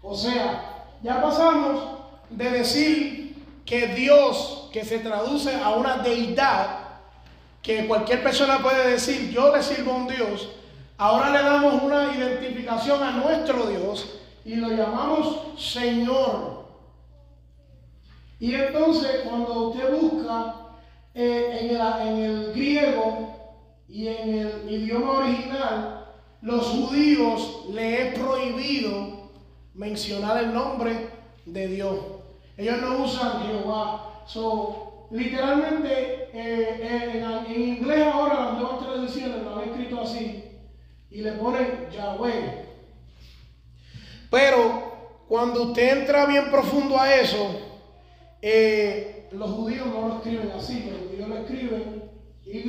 O 0.00 0.14
sea, 0.14 0.86
ya 1.02 1.20
pasamos 1.20 2.02
de 2.30 2.50
decir 2.50 3.44
que 3.66 3.88
Dios, 3.88 4.68
que 4.72 4.84
se 4.84 5.00
traduce 5.00 5.52
a 5.56 5.70
una 5.70 5.96
deidad, 5.96 7.00
que 7.60 7.88
cualquier 7.88 8.22
persona 8.22 8.62
puede 8.62 8.92
decir, 8.92 9.32
yo 9.32 9.52
le 9.54 9.60
sirvo 9.60 9.90
a 9.90 9.96
un 9.96 10.06
Dios, 10.06 10.50
ahora 10.98 11.30
le 11.30 11.42
damos 11.42 11.82
una 11.82 12.14
identificación 12.14 13.02
a 13.02 13.10
nuestro 13.10 13.66
Dios 13.66 14.20
y 14.44 14.54
lo 14.54 14.68
llamamos 14.68 15.60
Señor. 15.60 16.66
Y 18.38 18.54
entonces 18.54 19.22
cuando 19.24 19.70
usted 19.70 20.00
busca 20.00 20.59
en, 21.14 21.70
el, 21.70 21.80
en 21.80 22.16
el 22.18 22.52
griego 22.52 23.30
y 23.88 24.08
en 24.08 24.38
el 24.38 24.70
idioma 24.70 25.18
original, 25.18 26.06
los 26.42 26.66
judíos 26.66 27.66
le 27.72 28.02
es 28.02 28.18
prohibido 28.18 29.30
mencionar 29.74 30.44
el 30.44 30.54
nombre 30.54 31.08
de 31.44 31.66
Dios. 31.66 31.98
Ellos 32.56 32.80
no 32.80 33.04
usan 33.04 33.42
Jehová. 33.46 34.24
So, 34.26 35.08
literalmente, 35.10 36.28
eh, 36.32 36.78
eh, 36.82 37.44
en, 37.48 37.62
inglés 37.62 38.06
ahora 38.06 38.44
las 38.46 38.58
nuevas 38.58 38.80
traducciones 38.80 39.42
lo 39.42 39.56
han 39.56 39.68
escrito 39.70 40.00
así 40.00 40.44
y 41.10 41.22
le 41.22 41.32
ponen 41.32 41.88
Yahweh. 41.90 42.64
Pero 44.30 45.24
cuando 45.28 45.64
usted 45.64 45.98
entra 45.98 46.26
bien 46.26 46.50
profundo 46.50 46.98
a 46.98 47.14
eso, 47.14 47.50
eh, 48.40 49.19
los 49.32 49.50
judíos 49.50 49.86
no 49.86 50.08
lo 50.08 50.16
escriben 50.16 50.50
así, 50.50 50.90
los 50.90 51.00
judíos 51.08 51.28
lo 51.28 51.38
escriben 51.38 52.10
Y, 52.44 52.64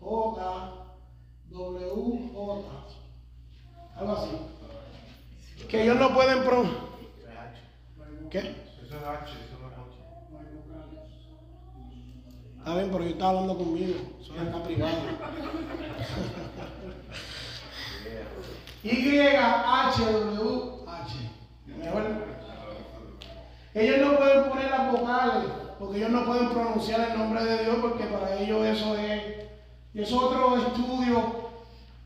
J, 0.00 0.86
W, 1.50 2.30
J, 2.34 2.62
algo 3.96 4.12
así. 4.12 4.30
Que 5.68 5.82
ellos 5.82 5.98
no 5.98 6.14
pueden 6.14 6.42
pro... 6.44 6.64
¿Qué? 8.30 8.38
Eso 8.38 8.82
es 8.82 8.92
H, 8.92 9.30
eso 9.30 9.58
no 9.60 9.68
es 9.68 9.74
Está 12.58 12.74
bien, 12.74 12.90
pero 12.90 13.04
yo 13.04 13.10
estaba 13.10 13.30
hablando 13.30 13.58
conmigo. 13.58 13.94
Soy 14.22 14.38
acá 14.38 14.62
privado. 14.62 14.96
Y-H-W-H. 18.84 21.14
Mejor. 21.66 22.43
Ellos 23.74 23.98
no 24.00 24.16
pueden 24.16 24.48
poner 24.48 24.70
las 24.70 24.92
vocales, 24.92 25.50
porque 25.80 25.98
ellos 25.98 26.10
no 26.10 26.24
pueden 26.24 26.48
pronunciar 26.50 27.10
el 27.10 27.18
nombre 27.18 27.44
de 27.44 27.64
Dios, 27.64 27.76
porque 27.82 28.04
para 28.04 28.38
ellos 28.38 28.64
eso 28.64 28.96
es, 28.96 29.22
es 29.92 30.12
otro 30.12 30.56
estudio, 30.58 31.50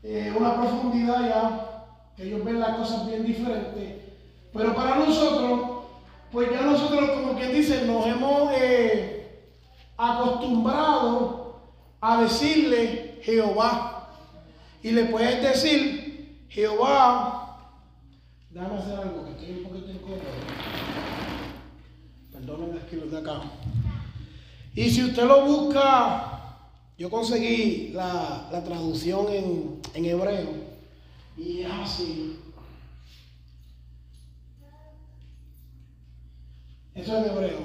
eh, 0.01 0.33
una 0.35 0.55
profundidad 0.55 1.29
ya, 1.29 1.85
que 2.17 2.23
ellos 2.23 2.43
ven 2.43 2.59
las 2.59 2.75
cosas 2.75 3.05
bien 3.05 3.23
diferentes. 3.23 4.03
Pero 4.51 4.75
para 4.75 4.95
nosotros, 4.95 5.83
pues 6.31 6.51
ya 6.51 6.61
nosotros, 6.61 7.11
como 7.11 7.37
quien 7.37 7.53
dice, 7.53 7.85
nos 7.85 8.05
hemos 8.07 8.51
eh, 8.53 9.43
acostumbrado 9.95 11.59
a 12.01 12.21
decirle 12.21 13.19
Jehová. 13.21 14.09
Y 14.81 14.91
le 14.91 15.05
puedes 15.05 15.41
decir 15.43 16.45
Jehová. 16.49 17.75
Déjame 18.49 18.77
hacer 18.79 18.99
algo 18.99 19.25
que 19.25 19.31
estoy 19.31 19.63
un 19.63 19.63
poquito 19.65 19.91
incómodo. 19.91 21.08
Perdónenme 22.39 22.79
aquí 22.79 22.95
los 22.95 23.11
de 23.11 23.17
acá. 23.17 23.41
Y 24.73 24.89
si 24.89 25.03
usted 25.03 25.25
lo 25.25 25.45
busca, 25.45 26.57
yo 26.97 27.09
conseguí 27.09 27.89
la, 27.89 28.47
la 28.49 28.63
traducción 28.63 29.27
en, 29.29 29.81
en 29.93 30.05
hebreo. 30.05 30.53
Y 31.37 31.61
es 31.61 31.71
así. 31.71 32.39
Eso 36.95 37.17
es 37.17 37.27
hebreo. 37.29 37.59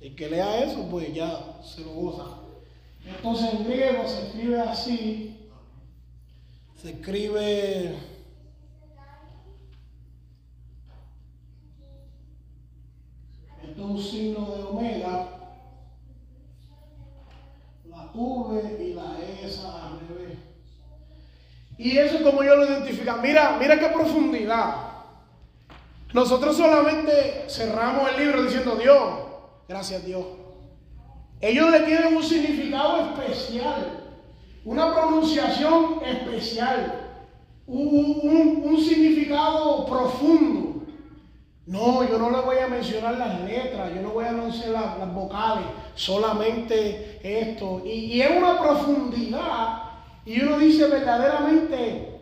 El 0.00 0.16
que 0.16 0.30
lea 0.30 0.64
eso, 0.64 0.88
pues 0.90 1.12
ya 1.12 1.60
se 1.62 1.82
lo 1.82 1.90
goza. 1.90 2.24
Entonces 3.04 3.52
en 3.52 3.64
griego 3.64 4.08
se 4.08 4.26
escribe 4.26 4.60
así. 4.60 5.36
Se 6.80 6.92
escribe. 6.92 7.94
Un 13.78 13.98
signo 13.98 14.46
de 14.54 14.62
omega. 14.64 15.28
La 17.88 18.10
V 18.14 18.84
y 18.84 18.94
la 18.94 19.16
S 19.42 19.60
al 19.60 20.00
revés. 20.08 20.38
Y 21.78 21.96
eso 21.96 22.16
es 22.16 22.22
como 22.22 22.42
yo 22.42 22.56
lo 22.56 22.66
identifico. 22.66 23.16
Mira, 23.22 23.56
mira 23.58 23.78
qué 23.78 23.88
profundidad. 23.88 24.88
Nosotros 26.12 26.56
solamente 26.56 27.44
cerramos 27.48 28.10
el 28.10 28.24
libro 28.24 28.42
diciendo 28.42 28.76
Dios, 28.76 29.00
gracias 29.68 30.04
Dios. 30.04 30.24
Ellos 31.40 31.70
le 31.70 31.80
tienen 31.80 32.16
un 32.16 32.22
significado 32.22 33.14
especial, 33.14 34.08
una 34.64 34.92
pronunciación 34.92 36.00
especial, 36.04 37.08
un, 37.66 38.76
significado 38.82 39.86
profundo. 39.86 40.67
No, 41.68 42.02
yo 42.02 42.18
no 42.18 42.30
le 42.30 42.40
voy 42.40 42.56
a 42.56 42.66
mencionar 42.66 43.18
las 43.18 43.42
letras, 43.42 43.94
yo 43.94 44.00
no 44.00 44.08
voy 44.08 44.24
a 44.24 44.32
mencionar 44.32 44.96
las, 44.98 45.14
vocales, 45.14 45.66
solamente 45.94 47.20
esto. 47.22 47.82
Y, 47.84 48.14
y 48.14 48.22
es 48.22 48.30
una 48.30 48.58
profundidad. 48.58 49.82
Y 50.24 50.40
uno 50.40 50.58
dice 50.58 50.86
verdaderamente, 50.86 52.18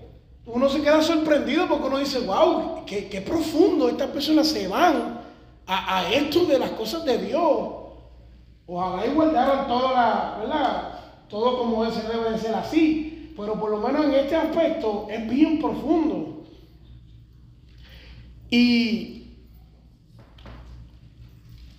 uno 0.47 0.69
se 0.69 0.83
queda 0.83 1.01
sorprendido 1.01 1.69
porque 1.69 1.87
uno 1.87 1.99
dice, 1.99 2.27
wow, 2.27 2.85
qué, 2.87 3.23
profundo, 3.25 3.89
estas 3.89 4.11
personas 4.11 4.49
se 4.49 4.67
van 4.67 5.21
a, 5.69 6.09
esto 6.13 6.45
de 6.47 6.59
las 6.59 6.71
cosas 6.71 7.05
de 7.05 7.17
Dios. 7.19 7.69
Ojalá 8.67 9.07
y 9.07 9.15
guardaron 9.15 9.69
toda 9.69 9.93
la, 9.93 10.39
¿verdad? 10.41 11.01
Todo 11.29 11.59
como 11.59 11.85
ese 11.85 12.03
debe 12.03 12.33
de 12.33 12.39
ser 12.39 12.55
así. 12.57 13.33
Pero 13.37 13.61
por 13.61 13.71
lo 13.71 13.79
menos 13.79 14.07
en 14.07 14.15
este 14.15 14.35
aspecto 14.35 15.07
es 15.09 15.29
bien 15.29 15.61
profundo. 15.61 16.45
Y 18.51 19.16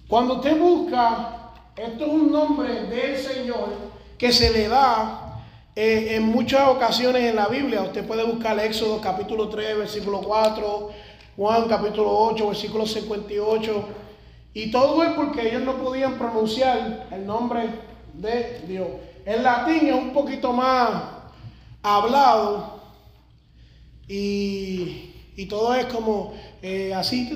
cuando 0.07 0.35
usted 0.35 0.57
busca, 0.57 1.51
esto 1.75 2.05
es 2.05 2.11
un 2.11 2.31
nombre 2.31 2.85
del 2.85 3.17
Señor 3.17 3.69
que 4.17 4.31
se 4.31 4.51
le 4.51 4.69
da 4.69 5.43
eh, 5.75 6.15
en 6.15 6.23
muchas 6.23 6.69
ocasiones 6.69 7.23
en 7.23 7.35
la 7.35 7.47
Biblia, 7.47 7.81
usted 7.81 8.07
puede 8.07 8.23
buscar 8.23 8.57
Éxodo 8.59 9.01
capítulo 9.01 9.49
3, 9.49 9.77
versículo 9.77 10.21
4, 10.21 10.89
Juan 11.35 11.67
capítulo 11.67 12.09
8, 12.09 12.47
versículo 12.47 12.85
58, 12.87 13.85
y 14.53 14.71
todo 14.71 15.03
es 15.03 15.11
porque 15.11 15.49
ellos 15.49 15.63
no 15.63 15.75
podían 15.75 16.17
pronunciar 16.17 17.07
el 17.11 17.25
nombre 17.25 17.69
de 18.13 18.61
Dios. 18.65 18.87
El 19.25 19.43
latín 19.43 19.87
es 19.87 19.93
un 19.93 20.13
poquito 20.13 20.53
más 20.53 21.03
hablado 21.83 22.79
y, 24.07 25.13
todo 25.49 25.75
es 25.75 25.85
como 25.85 26.33
eh, 26.61 26.93
así, 26.95 27.29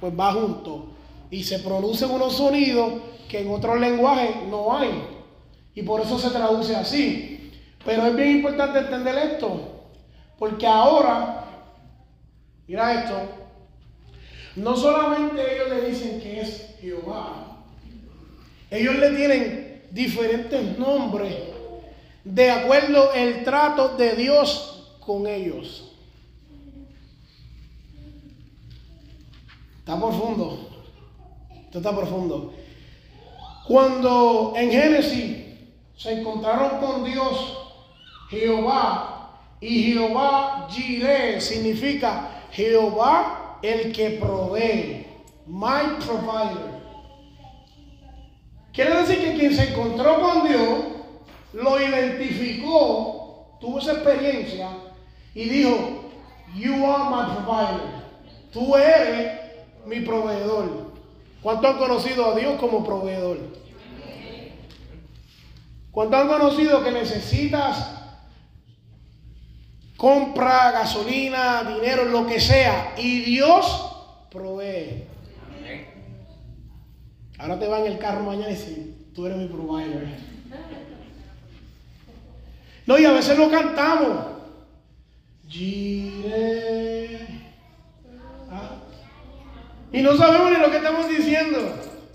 pues 0.00 0.18
va 0.18 0.32
junto 0.32 0.93
y 1.34 1.42
se 1.42 1.58
producen 1.58 2.12
unos 2.12 2.36
sonidos 2.36 2.92
que 3.28 3.40
en 3.40 3.50
otros 3.50 3.80
lenguajes 3.80 4.36
no 4.48 4.76
hay. 4.76 5.02
Y 5.74 5.82
por 5.82 6.00
eso 6.00 6.16
se 6.16 6.30
traduce 6.30 6.76
así. 6.76 7.50
Pero 7.84 8.06
es 8.06 8.14
bien 8.14 8.36
importante 8.36 8.78
entender 8.78 9.18
esto. 9.32 9.88
Porque 10.38 10.64
ahora, 10.64 11.44
mira 12.68 13.02
esto, 13.02 13.16
no 14.54 14.76
solamente 14.76 15.56
ellos 15.56 15.70
le 15.70 15.90
dicen 15.90 16.20
que 16.20 16.40
es 16.40 16.76
Jehová, 16.80 17.64
ellos 18.70 18.94
le 18.94 19.10
tienen 19.10 19.82
diferentes 19.90 20.78
nombres 20.78 21.34
de 22.22 22.48
acuerdo 22.48 23.12
el 23.12 23.42
trato 23.42 23.96
de 23.96 24.14
Dios 24.14 24.98
con 25.00 25.26
ellos. 25.26 25.96
Está 29.80 29.98
profundo. 29.98 30.73
Esto 31.74 31.90
está 31.90 32.00
profundo. 32.00 32.54
Cuando 33.66 34.52
en 34.54 34.70
Génesis 34.70 35.38
se 35.96 36.20
encontraron 36.20 36.78
con 36.78 37.04
Dios, 37.04 37.58
Jehová, 38.30 39.40
y 39.60 39.82
Jehová 39.82 40.68
Jireh 40.70 41.40
significa 41.40 42.44
Jehová 42.52 43.58
el 43.60 43.92
que 43.92 44.10
provee, 44.10 45.04
my 45.48 45.96
provider. 46.06 46.80
Quiere 48.72 48.94
decir 49.00 49.18
que 49.18 49.34
quien 49.36 49.56
se 49.56 49.70
encontró 49.70 50.20
con 50.20 50.46
Dios 50.46 50.78
lo 51.54 51.80
identificó, 51.80 53.56
tuvo 53.60 53.80
esa 53.80 53.94
experiencia 53.94 54.68
y 55.34 55.48
dijo, 55.48 56.04
You 56.54 56.86
are 56.86 57.10
my 57.10 57.34
provider. 57.34 58.04
Tú 58.52 58.76
eres 58.76 59.40
mi 59.86 60.02
proveedor. 60.02 60.83
¿Cuánto 61.44 61.68
han 61.68 61.76
conocido 61.76 62.24
a 62.24 62.34
Dios 62.34 62.58
como 62.58 62.82
proveedor? 62.82 63.36
Cuando 65.90 66.16
han 66.16 66.26
conocido 66.26 66.82
que 66.82 66.90
necesitas 66.90 68.00
compra, 69.98 70.70
gasolina, 70.72 71.62
dinero, 71.64 72.06
lo 72.06 72.26
que 72.26 72.40
sea, 72.40 72.94
y 72.96 73.20
Dios 73.20 74.26
provee. 74.30 75.04
Ahora 77.36 77.58
te 77.58 77.68
va 77.68 77.80
en 77.80 77.92
el 77.92 77.98
carro 77.98 78.22
mañana 78.22 78.48
y 78.48 78.54
dicen, 78.54 79.12
tú 79.14 79.26
eres 79.26 79.36
mi 79.36 79.46
provider. 79.46 80.16
No, 82.86 82.98
y 82.98 83.04
a 83.04 83.12
veces 83.12 83.36
lo 83.36 83.50
cantamos. 83.50 84.16
¿Ah? 86.26 87.03
Y 89.94 90.02
no 90.02 90.16
sabemos 90.16 90.50
ni 90.50 90.56
lo 90.58 90.72
que 90.72 90.78
estamos 90.78 91.08
diciendo. 91.08 91.60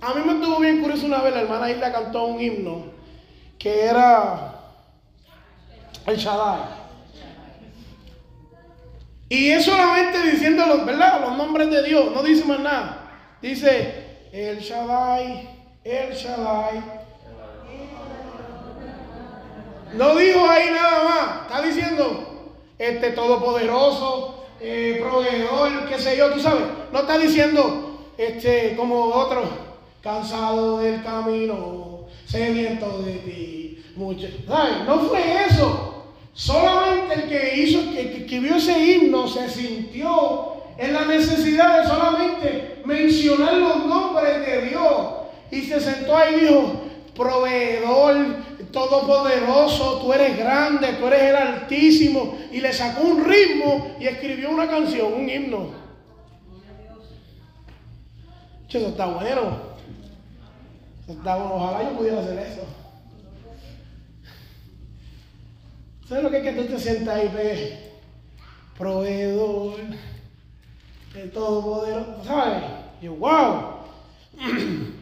A 0.01 0.13
mí 0.13 0.21
me 0.25 0.33
estuvo 0.33 0.59
bien 0.59 0.81
curioso 0.81 1.05
una 1.05 1.21
vez, 1.21 1.33
la 1.33 1.41
hermana 1.43 1.71
Isla 1.71 1.93
cantó 1.93 2.25
un 2.25 2.41
himno 2.41 2.83
que 3.57 3.85
era 3.85 4.53
el 6.05 6.17
Shaddai. 6.17 6.59
Y 9.29 9.51
es 9.51 9.63
solamente 9.63 10.21
diciendo 10.29 10.65
los, 10.65 10.85
¿verdad? 10.85 11.21
los 11.21 11.37
nombres 11.37 11.69
de 11.69 11.83
Dios, 11.83 12.11
no 12.13 12.21
dice 12.21 12.43
más 12.43 12.59
nada. 12.59 13.11
Dice 13.41 14.27
el 14.33 14.59
Shaddai, 14.59 15.49
el 15.85 16.13
Shaddai. 16.13 16.83
No 19.93 20.15
dijo 20.17 20.49
ahí 20.49 20.69
nada 20.69 21.03
más. 21.05 21.41
Está 21.43 21.61
diciendo 21.61 22.51
este 22.77 23.11
todopoderoso, 23.11 24.38
eh, 24.61 25.01
proveedor, 25.01 25.87
qué 25.87 25.99
sé 25.99 26.17
yo, 26.17 26.31
tú 26.31 26.39
sabes. 26.39 26.63
No 26.91 26.99
está 26.99 27.17
diciendo 27.17 28.07
este 28.17 28.75
como 28.75 29.05
otro, 29.05 29.43
cansado 30.01 30.79
del 30.79 31.03
camino, 31.03 32.05
sediento 32.25 33.01
de 33.01 33.13
ti. 33.13 33.83
Mucho. 33.95 34.27
No 34.85 34.99
fue 34.99 35.21
eso. 35.45 36.05
Solamente 36.33 37.15
el 37.15 37.27
que 37.27 37.59
hizo, 37.59 37.91
que, 37.91 38.25
que 38.25 38.39
vio 38.39 38.55
ese 38.55 38.79
himno 38.79 39.27
se 39.27 39.49
sintió 39.49 40.53
en 40.77 40.93
la 40.93 41.03
necesidad 41.03 41.81
de 41.81 41.87
solamente 41.87 42.81
mencionar 42.85 43.55
los 43.55 43.85
nombres 43.85 44.45
de 44.45 44.69
Dios. 44.69 44.85
Y 45.51 45.61
se 45.63 45.81
sentó 45.81 46.15
ahí 46.15 46.35
y 46.35 46.39
dijo, 46.41 46.81
proveedor, 47.15 48.15
todopoderoso, 48.71 49.99
tú 50.01 50.13
eres 50.13 50.37
grande, 50.37 50.93
tú 50.93 51.07
eres 51.07 51.21
el 51.21 51.35
altísimo. 51.35 52.37
Y 52.51 52.61
le 52.61 52.73
sacó 52.73 53.01
un 53.03 53.25
ritmo 53.25 53.95
y 53.99 54.07
escribió 54.07 54.51
una 54.51 54.67
canción, 54.67 55.13
un 55.13 55.29
himno. 55.29 55.71
Eso 58.67 58.87
está 58.87 59.07
bueno. 59.07 59.57
Eso 61.03 61.13
está 61.13 61.35
bueno. 61.35 61.55
Ojalá 61.55 61.83
yo 61.83 61.97
pudiera 61.97 62.19
hacer 62.21 62.39
eso. 62.39 62.61
¿Sabes 66.07 66.23
lo 66.23 66.31
que 66.31 66.37
es 66.37 66.43
que 66.43 66.61
tú 66.61 66.63
te 66.63 66.79
sientas 66.79 67.15
ahí, 67.15 67.27
ve? 67.27 67.91
Proveedor, 68.77 69.79
el 71.15 71.31
todopoderoso, 71.31 72.23
¿sabes? 72.23 72.63
Yo, 73.01 73.13
wow. 73.15 73.79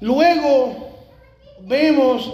Luego 0.00 0.97
vemos 1.68 2.32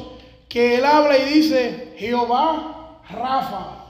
que 0.48 0.76
él 0.76 0.84
habla 0.84 1.18
y 1.18 1.24
dice, 1.24 1.94
Jehová 1.98 3.00
Rafa. 3.10 3.84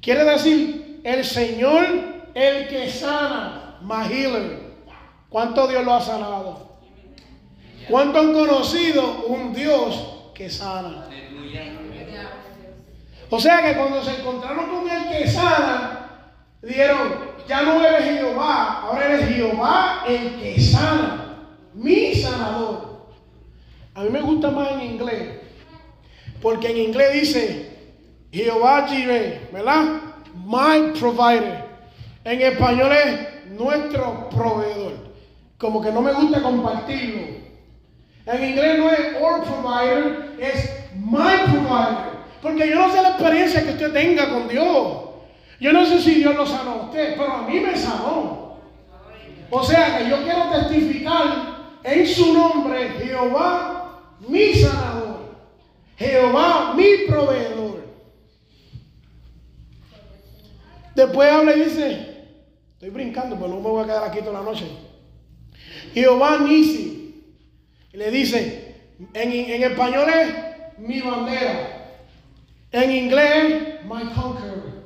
Quiere 0.00 0.24
decir, 0.24 1.00
el 1.04 1.24
Señor, 1.24 1.86
el 2.34 2.68
que 2.68 2.90
sana, 2.90 3.78
Mahiller. 3.82 4.68
¿Cuánto 5.28 5.66
Dios 5.66 5.84
lo 5.84 5.94
ha 5.94 6.00
sanado? 6.00 6.68
¿Cuánto 7.88 8.18
han 8.18 8.32
conocido 8.32 9.24
un 9.26 9.52
Dios 9.54 10.30
que 10.34 10.48
sana? 10.50 11.08
O 13.30 13.40
sea 13.40 13.62
que 13.62 13.76
cuando 13.76 14.02
se 14.02 14.20
encontraron 14.20 14.70
con 14.70 14.90
el 14.90 15.08
que 15.08 15.28
sana, 15.28 16.08
dijeron, 16.62 17.28
ya 17.46 17.62
no 17.62 17.84
eres 17.84 18.04
Jehová, 18.04 18.82
ahora 18.82 19.04
eres 19.06 19.28
Jehová 19.28 20.04
el 20.08 20.40
que 20.40 20.60
sana, 20.60 21.38
mi 21.74 22.14
sanador. 22.14 22.87
A 23.98 24.02
mí 24.02 24.10
me 24.10 24.20
gusta 24.20 24.52
más 24.52 24.70
en 24.70 24.82
inglés, 24.82 25.40
porque 26.40 26.70
en 26.70 26.76
inglés 26.76 27.14
dice 27.14 27.78
Jehová 28.30 28.86
Jireh, 28.86 29.48
¿verdad? 29.52 29.86
My 30.36 30.96
provider. 30.96 31.64
En 32.22 32.40
español 32.40 32.92
es 32.92 33.50
nuestro 33.58 34.28
proveedor. 34.28 34.92
Como 35.58 35.82
que 35.82 35.90
no 35.90 36.00
me 36.00 36.12
gusta 36.12 36.40
compartirlo. 36.40 37.22
En 38.26 38.44
inglés 38.44 38.78
no 38.78 38.88
es 38.88 39.00
our 39.20 39.42
provider, 39.42 40.36
es 40.38 40.70
my 40.94 41.50
provider. 41.50 42.18
Porque 42.40 42.68
yo 42.68 42.76
no 42.76 42.92
sé 42.92 43.02
la 43.02 43.08
experiencia 43.08 43.64
que 43.64 43.70
usted 43.70 43.92
tenga 43.92 44.30
con 44.30 44.46
Dios. 44.46 44.96
Yo 45.58 45.72
no 45.72 45.84
sé 45.84 46.00
si 46.00 46.14
Dios 46.14 46.36
lo 46.36 46.46
sanó 46.46 46.70
a 46.70 46.84
usted, 46.84 47.16
pero 47.16 47.32
a 47.32 47.42
mí 47.42 47.58
me 47.58 47.76
sanó. 47.76 48.58
O 49.50 49.62
sea 49.64 49.98
que 49.98 50.08
yo 50.08 50.22
quiero 50.22 50.50
testificar 50.50 51.80
en 51.82 52.06
su 52.06 52.32
nombre, 52.32 52.90
Jehová 52.90 53.77
mi 54.26 54.54
sanador, 54.54 55.18
Jehová 55.96 56.74
mi 56.74 57.06
proveedor. 57.06 57.84
Después 60.94 61.30
habla 61.30 61.54
y 61.54 61.64
dice, 61.64 62.26
estoy 62.72 62.90
brincando, 62.90 63.36
pero 63.36 63.48
no 63.48 63.56
me 63.56 63.68
voy 63.68 63.84
a 63.84 63.86
quedar 63.86 64.04
aquí 64.04 64.18
toda 64.18 64.40
la 64.40 64.42
noche. 64.42 64.66
Jehová 65.94 66.38
Nisi. 66.38 67.24
le 67.92 68.10
dice, 68.10 68.74
en, 69.14 69.32
en 69.32 69.62
español 69.62 70.08
es 70.08 70.78
mi 70.78 71.00
bandera. 71.00 71.96
En 72.72 72.90
inglés, 72.90 73.84
my 73.84 74.12
conqueror. 74.12 74.84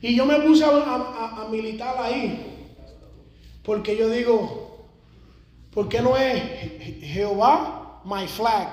Y 0.00 0.14
yo 0.14 0.26
me 0.26 0.38
puse 0.40 0.64
a, 0.64 0.68
a 0.70 1.48
militar 1.50 1.94
ahí. 1.98 2.68
Porque 3.62 3.96
yo 3.96 4.10
digo, 4.10 4.86
¿por 5.72 5.88
qué 5.88 6.00
no 6.02 6.16
es 6.16 6.42
Jehová 7.00 7.83
my 8.04 8.26
flag 8.26 8.68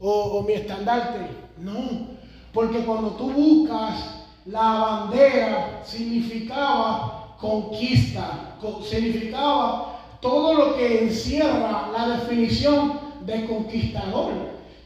o, 0.00 0.42
mi 0.42 0.54
estandarte. 0.54 1.28
No, 1.58 2.08
porque 2.52 2.84
cuando 2.84 3.10
tú 3.10 3.30
buscas 3.30 4.26
la 4.46 4.60
bandera 4.60 5.82
significaba 5.84 7.36
conquista, 7.40 8.56
significaba 8.82 9.98
todo 10.20 10.54
lo 10.54 10.76
que 10.76 11.04
encierra 11.04 11.90
la 11.92 12.16
definición 12.16 12.98
de 13.24 13.46
conquistador. 13.46 14.32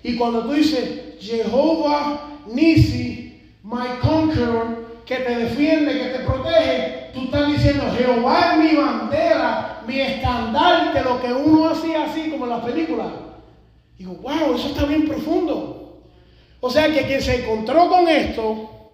Y 0.03 0.17
cuando 0.17 0.43
tú 0.43 0.53
dices 0.53 1.17
Jehová 1.21 2.29
Nisi, 2.47 3.43
my 3.63 3.99
conqueror, 4.01 4.89
que 5.05 5.17
te 5.17 5.37
defiende, 5.37 5.93
que 5.93 6.19
te 6.19 6.25
protege, 6.25 7.11
tú 7.15 7.25
estás 7.25 7.49
diciendo 7.49 7.85
Jehová 7.97 8.53
es 8.53 8.59
mi 8.59 8.77
bandera, 8.77 9.78
mi 9.89 10.01
estandarte, 10.01 11.03
lo 11.03 11.21
que 11.21 11.33
uno 11.33 11.71
hacía 11.71 12.05
así 12.05 12.31
como 12.31 12.45
en 12.45 12.51
las 12.51 12.65
películas. 12.65 13.09
Digo, 13.97 14.15
wow, 14.17 14.55
eso 14.55 14.69
está 14.69 14.85
bien 14.85 15.09
profundo. 15.09 16.05
O 16.61 16.71
sea 16.71 16.93
que 16.93 17.07
quien 17.07 17.23
se 17.23 17.43
encontró 17.43 17.89
con 17.89 18.07
esto, 18.07 18.93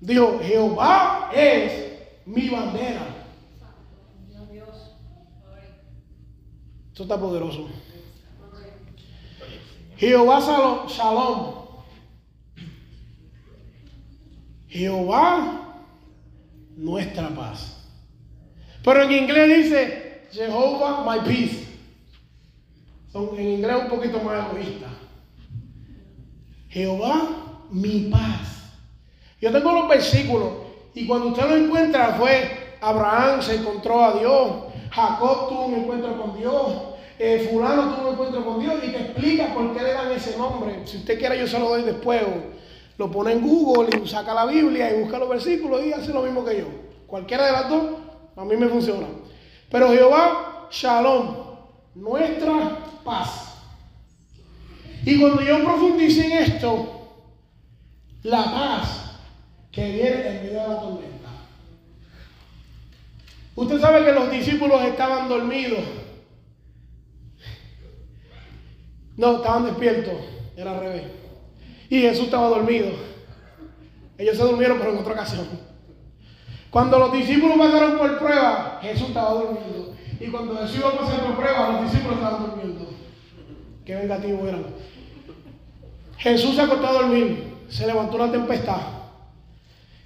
dijo, 0.00 0.40
Jehová 0.42 1.30
es 1.34 1.92
mi 2.24 2.48
bandera. 2.48 3.06
Esto 6.88 7.02
está 7.02 7.20
poderoso. 7.20 7.68
Jehová 9.98 10.86
Shalom. 10.88 11.66
Jehová, 14.68 15.84
nuestra 16.74 17.28
paz. 17.28 17.76
Pero 18.82 19.02
en 19.02 19.12
inglés 19.12 19.64
dice 19.64 20.05
Jehová 20.30 21.04
my 21.06 21.20
peace. 21.26 21.66
Son 23.12 23.30
en 23.38 23.48
inglés 23.48 23.76
un 23.82 23.88
poquito 23.88 24.20
más 24.20 24.50
egoísta. 24.50 24.88
Jehová 26.68 27.28
mi 27.70 28.08
paz. 28.10 28.72
Yo 29.40 29.52
tengo 29.52 29.72
los 29.72 29.88
versículos 29.88 30.48
y 30.94 31.06
cuando 31.06 31.28
usted 31.28 31.48
lo 31.48 31.56
encuentra 31.56 32.14
fue 32.18 32.76
Abraham 32.80 33.42
se 33.42 33.56
encontró 33.56 34.02
a 34.02 34.18
Dios, 34.18 34.52
Jacob 34.90 35.48
tuvo 35.48 35.66
un 35.66 35.74
encuentro 35.74 36.20
con 36.20 36.36
Dios, 36.38 36.72
eh, 37.18 37.48
fulano 37.50 37.94
tuvo 37.94 38.08
un 38.08 38.12
encuentro 38.14 38.44
con 38.44 38.60
Dios 38.60 38.74
y 38.84 38.88
te 38.88 39.00
explica 39.00 39.54
por 39.54 39.74
qué 39.74 39.82
le 39.82 39.92
dan 39.92 40.12
ese 40.12 40.36
nombre. 40.36 40.86
Si 40.86 40.98
usted 40.98 41.18
quiere 41.18 41.38
yo 41.38 41.46
se 41.46 41.58
lo 41.58 41.68
doy 41.68 41.82
después. 41.82 42.22
lo 42.98 43.10
pone 43.10 43.32
en 43.32 43.46
Google 43.46 43.90
y 44.02 44.08
saca 44.08 44.32
la 44.32 44.46
Biblia 44.46 44.90
y 44.90 45.02
busca 45.02 45.18
los 45.18 45.28
versículos 45.28 45.84
y 45.84 45.92
hace 45.92 46.12
lo 46.12 46.22
mismo 46.22 46.44
que 46.44 46.58
yo. 46.58 46.66
Cualquiera 47.06 47.46
de 47.46 47.52
las 47.52 47.68
dos, 47.68 47.84
a 48.36 48.44
mí 48.44 48.56
me 48.56 48.68
funciona. 48.68 49.06
Pero 49.70 49.92
Jehová, 49.92 50.68
Shalom, 50.70 51.36
nuestra 51.94 52.78
paz. 53.04 53.58
Y 55.04 55.20
cuando 55.20 55.42
yo 55.42 55.62
profundice 55.62 56.26
en 56.26 56.32
esto, 56.32 56.96
la 58.22 58.44
paz 58.44 59.18
que 59.70 59.92
viene 59.92 60.26
en 60.26 60.44
medio 60.44 60.62
de 60.62 60.68
la 60.68 60.80
tormenta. 60.80 61.28
Usted 63.54 63.80
sabe 63.80 64.04
que 64.04 64.12
los 64.12 64.30
discípulos 64.30 64.82
estaban 64.82 65.28
dormidos. 65.28 65.80
No, 69.16 69.36
estaban 69.36 69.64
despiertos. 69.64 70.14
Era 70.56 70.72
al 70.72 70.80
revés. 70.80 71.04
Y 71.88 72.00
Jesús 72.00 72.24
estaba 72.24 72.48
dormido. 72.48 72.88
Ellos 74.18 74.36
se 74.36 74.42
durmieron, 74.42 74.78
pero 74.78 74.92
en 74.92 74.98
otra 74.98 75.12
ocasión. 75.12 75.46
Cuando 76.76 76.98
los 76.98 77.10
discípulos 77.10 77.56
pasaron 77.56 77.96
por 77.96 78.18
prueba, 78.18 78.80
Jesús 78.82 79.08
estaba 79.08 79.30
durmiendo. 79.30 79.94
Y 80.20 80.26
cuando 80.26 80.58
Jesús 80.58 80.76
iba 80.76 80.90
a 80.90 80.98
pasar 80.98 81.20
por 81.20 81.36
prueba, 81.36 81.70
los 81.70 81.90
discípulos 81.90 82.18
estaban 82.18 82.50
durmiendo. 82.50 82.90
Qué 83.86 83.94
vengativo 83.94 84.46
eran. 84.46 84.66
Jesús 86.18 86.54
se 86.54 86.60
acostó 86.60 86.86
a 86.86 86.92
dormir. 86.92 87.54
Se 87.70 87.86
levantó 87.86 88.16
una 88.16 88.30
tempestad. 88.30 88.82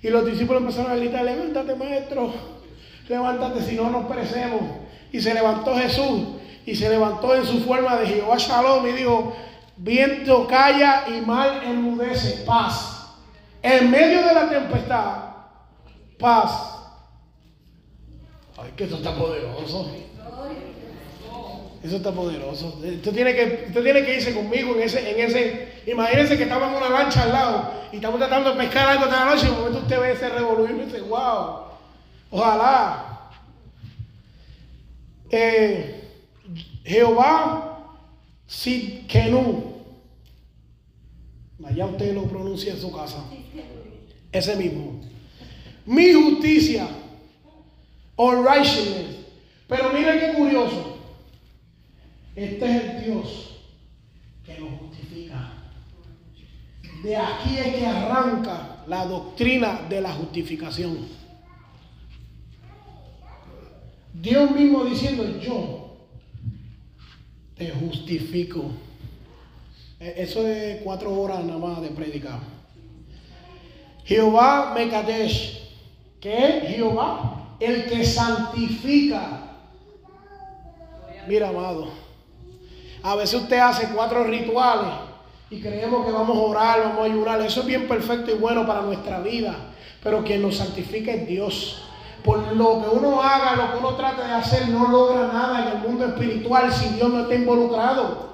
Y 0.00 0.10
los 0.10 0.24
discípulos 0.24 0.62
empezaron 0.62 0.92
a 0.92 0.94
gritar, 0.94 1.24
levántate 1.24 1.74
maestro, 1.74 2.32
levántate 3.08 3.62
si 3.62 3.74
no 3.74 3.90
nos 3.90 4.04
perecemos. 4.04 4.60
Y 5.10 5.20
se 5.20 5.34
levantó 5.34 5.74
Jesús 5.74 6.20
y 6.64 6.76
se 6.76 6.88
levantó 6.88 7.34
en 7.34 7.46
su 7.46 7.64
forma 7.64 7.96
de 7.96 8.06
Jehová 8.06 8.36
Shalom 8.38 8.86
y 8.86 8.92
dijo, 8.92 9.34
viento 9.76 10.46
calla 10.46 11.06
y 11.08 11.20
mal 11.20 11.64
enmudece, 11.64 12.44
paz. 12.44 13.08
En 13.60 13.90
medio 13.90 14.22
de 14.24 14.34
la 14.34 14.48
tempestad, 14.48 15.29
paz. 16.20 16.76
Ay, 18.56 18.70
que 18.76 18.84
eso 18.84 18.96
está 18.96 19.14
poderoso. 19.16 19.90
Eso 21.82 21.96
está 21.96 22.12
poderoso. 22.12 22.78
Usted 22.78 23.12
tiene 23.12 23.34
que, 23.34 23.64
usted 23.68 23.82
tiene 23.82 24.04
que 24.04 24.16
irse 24.16 24.34
conmigo 24.34 24.74
en 24.74 24.82
ese, 24.82 25.10
en 25.10 25.18
ese. 25.18 25.82
Imagínense 25.86 26.36
que 26.36 26.42
estamos 26.42 26.68
en 26.68 26.76
una 26.76 26.90
lancha 26.90 27.22
al 27.22 27.32
lado 27.32 27.72
y 27.90 27.96
estamos 27.96 28.18
tratando 28.18 28.50
de 28.50 28.58
pescar 28.58 28.86
algo 28.86 29.06
toda 29.06 29.24
la 29.24 29.34
noche 29.34 29.46
y 29.46 29.50
un 29.50 29.56
momento 29.56 29.78
usted 29.78 29.98
ve 29.98 30.12
ese 30.12 30.28
revolver 30.28 30.76
y 30.76 30.84
dice, 30.84 31.00
wow. 31.00 31.60
Ojalá. 32.30 33.30
Eh, 35.30 36.10
Jehová 36.84 37.96
Sidkenu. 38.46 39.70
Allá 41.64 41.86
usted 41.86 42.14
lo 42.14 42.24
pronuncia 42.24 42.72
en 42.72 42.80
su 42.80 42.92
casa. 42.92 43.24
Ese 44.32 44.56
mismo 44.56 45.00
mi 45.90 46.12
justicia 46.12 46.86
o 48.14 48.42
righteousness. 48.44 49.16
Pero 49.66 49.92
miren 49.92 50.20
qué 50.20 50.34
curioso. 50.34 50.98
Este 52.36 52.64
es 52.64 52.84
el 52.84 53.04
Dios 53.04 53.60
que 54.46 54.58
nos 54.58 54.70
justifica. 54.78 55.52
De 57.02 57.16
aquí 57.16 57.58
es 57.58 57.74
que 57.74 57.86
arranca 57.86 58.84
la 58.86 59.04
doctrina 59.04 59.80
de 59.88 60.00
la 60.00 60.12
justificación. 60.12 61.08
Dios 64.14 64.50
mismo 64.52 64.84
diciendo, 64.84 65.40
yo 65.40 65.96
te 67.56 67.68
justifico. 67.70 68.70
E, 69.98 70.22
eso 70.22 70.46
es 70.46 70.82
cuatro 70.82 71.12
horas 71.12 71.44
nada 71.44 71.58
más 71.58 71.82
de 71.82 71.88
predicar. 71.88 72.38
Jehová 74.04 74.72
Mekadesh, 74.74 75.59
que 76.20 76.48
es 76.48 76.68
Jehová, 76.68 77.56
el 77.58 77.86
que 77.86 78.04
santifica. 78.04 79.40
Mira, 81.26 81.48
amado, 81.48 81.88
a 83.02 83.14
veces 83.14 83.40
usted 83.40 83.58
hace 83.58 83.88
cuatro 83.94 84.24
rituales 84.24 84.92
y 85.50 85.60
creemos 85.60 86.04
que 86.04 86.12
vamos 86.12 86.36
a 86.36 86.40
orar, 86.40 86.80
vamos 86.82 87.00
a 87.00 87.04
ayunar. 87.04 87.40
Eso 87.40 87.60
es 87.60 87.66
bien 87.66 87.88
perfecto 87.88 88.30
y 88.30 88.34
bueno 88.34 88.66
para 88.66 88.82
nuestra 88.82 89.20
vida, 89.20 89.54
pero 90.02 90.22
quien 90.22 90.42
nos 90.42 90.56
santifica 90.56 91.12
es 91.12 91.26
Dios. 91.26 91.82
Por 92.24 92.52
lo 92.54 92.82
que 92.82 92.96
uno 92.96 93.22
haga, 93.22 93.56
lo 93.56 93.72
que 93.72 93.78
uno 93.78 93.94
trate 93.94 94.22
de 94.22 94.32
hacer, 94.32 94.68
no 94.68 94.88
logra 94.88 95.28
nada 95.28 95.62
en 95.62 95.68
el 95.76 95.88
mundo 95.88 96.06
espiritual 96.06 96.70
si 96.70 96.90
Dios 96.90 97.08
no 97.08 97.20
está 97.20 97.34
involucrado. 97.34 98.30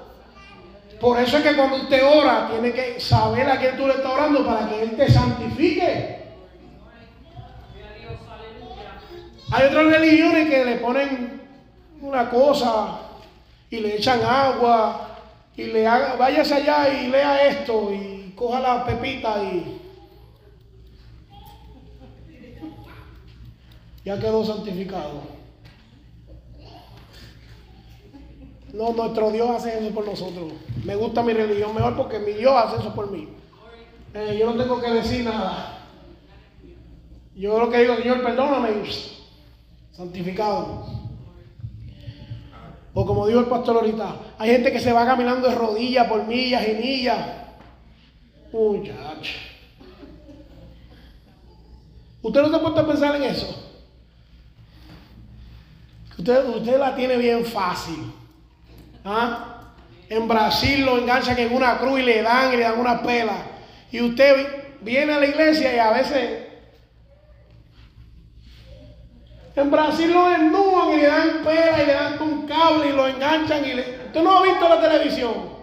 Por 0.99 1.19
eso 1.19 1.37
es 1.37 1.43
que 1.43 1.55
cuando 1.55 1.77
usted 1.77 2.03
ora, 2.05 2.49
tiene 2.49 2.73
que 2.73 2.99
saber 2.99 3.49
a 3.49 3.59
quién 3.59 3.77
tú 3.77 3.87
le 3.87 3.93
estás 3.93 4.11
orando 4.11 4.45
para 4.45 4.67
que 4.67 4.81
Él 4.81 4.97
te 4.97 5.09
santifique. 5.09 6.16
Hay 9.49 9.67
otras 9.67 9.85
religiones 9.85 10.49
que 10.49 10.65
le 10.65 10.75
ponen 10.75 11.41
una 12.01 12.29
cosa 12.29 12.99
y 13.69 13.77
le 13.77 13.95
echan 13.95 14.21
agua 14.21 15.17
y 15.55 15.63
le 15.63 15.87
haga, 15.87 16.15
váyase 16.15 16.55
allá 16.55 16.89
y 16.89 17.07
lea 17.07 17.47
esto 17.47 17.91
y 17.91 18.33
coja 18.35 18.59
la 18.59 18.85
pepita 18.85 19.41
y 19.43 19.81
ya 24.03 24.19
quedó 24.19 24.43
santificado. 24.43 25.37
No, 28.73 28.91
nuestro 28.91 29.31
Dios 29.31 29.49
hace 29.49 29.79
eso 29.79 29.93
por 29.93 30.05
nosotros. 30.05 30.53
Me 30.83 30.95
gusta 30.95 31.23
mi 31.23 31.33
religión 31.33 31.73
mejor 31.73 31.95
porque 31.95 32.19
mi 32.19 32.33
Dios 32.33 32.53
hace 32.53 32.81
eso 32.81 32.93
por 32.93 33.09
mí. 33.09 33.29
Eh, 34.13 34.37
yo 34.39 34.53
no 34.53 34.61
tengo 34.61 34.79
que 34.81 34.91
decir 34.91 35.23
nada. 35.23 35.87
Yo 37.35 37.59
lo 37.59 37.69
que 37.69 37.79
digo, 37.79 37.95
Señor, 37.95 38.21
perdóname, 38.23 38.81
santificado. 39.97 40.85
O 42.93 43.05
como 43.05 43.27
dijo 43.27 43.39
el 43.39 43.47
pastor 43.47 43.77
ahorita, 43.77 44.15
hay 44.37 44.51
gente 44.51 44.71
que 44.71 44.79
se 44.79 44.93
va 44.93 45.05
caminando 45.05 45.47
de 45.47 45.55
rodillas 45.55 46.07
por 46.07 46.25
millas 46.25 46.67
y 46.67 46.73
millas. 46.73 47.17
Muchacho. 48.51 49.33
¿Usted 52.21 52.41
no 52.41 52.51
se 52.51 52.59
puede 52.59 52.83
pensar 52.83 53.15
en 53.15 53.23
eso? 53.23 53.63
Usted, 56.17 56.49
usted 56.49 56.79
la 56.79 56.95
tiene 56.95 57.17
bien 57.17 57.45
fácil. 57.45 58.11
¿Ah? 59.05 59.73
En 60.09 60.27
Brasil 60.27 60.85
lo 60.85 60.97
enganchan 60.97 61.37
en 61.37 61.53
una 61.53 61.77
cruz 61.77 61.99
y 61.99 62.03
le 62.03 62.21
dan 62.21 62.53
y 62.53 62.57
le 62.57 62.63
dan 62.63 62.79
una 62.79 63.01
pela. 63.01 63.37
Y 63.91 64.01
usted 64.01 64.47
viene 64.81 65.13
a 65.13 65.19
la 65.19 65.27
iglesia 65.27 65.75
y 65.75 65.79
a 65.79 65.91
veces 65.91 66.46
en 69.57 69.71
Brasil 69.71 70.13
lo 70.13 70.29
desnudan 70.29 70.93
y 70.93 70.97
le 70.97 71.07
dan 71.07 71.29
pela 71.43 71.83
y 71.83 71.85
le 71.87 71.93
dan 71.93 72.21
un 72.21 72.45
cable 72.45 72.89
y 72.89 72.93
lo 72.93 73.07
enganchan 73.07 73.65
y 73.65 73.73
le... 73.73 73.81
Usted 74.05 74.23
no 74.23 74.37
ha 74.37 74.43
visto 74.43 74.69
la 74.69 74.79
televisión. 74.79 75.57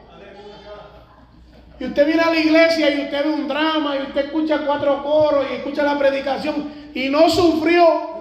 Y 1.78 1.84
usted 1.84 2.06
viene 2.06 2.22
a 2.22 2.30
la 2.30 2.38
iglesia 2.38 2.90
y 2.90 3.04
usted 3.04 3.24
ve 3.24 3.30
un 3.30 3.48
drama 3.48 3.96
y 3.96 4.02
usted 4.02 4.26
escucha 4.26 4.66
cuatro 4.66 5.02
coros 5.02 5.46
y 5.50 5.54
escucha 5.54 5.82
la 5.84 5.98
predicación 5.98 6.72
y 6.94 7.08
no 7.08 7.28
sufrió 7.28 8.14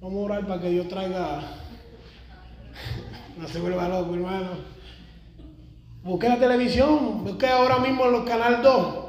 Vamos 0.00 0.18
a 0.18 0.24
orar 0.24 0.46
para 0.48 0.60
que 0.60 0.70
Dios 0.70 0.88
traiga. 0.88 1.42
No 3.36 3.48
se 3.48 3.60
vuelva 3.60 3.88
loco, 3.88 4.14
hermano. 4.14 4.50
Busque 6.02 6.28
la 6.28 6.38
televisión, 6.38 7.24
busque 7.24 7.46
ahora 7.46 7.78
mismo 7.78 8.04
en 8.06 8.12
los 8.12 8.24
canal 8.24 8.62
2. 8.62 9.01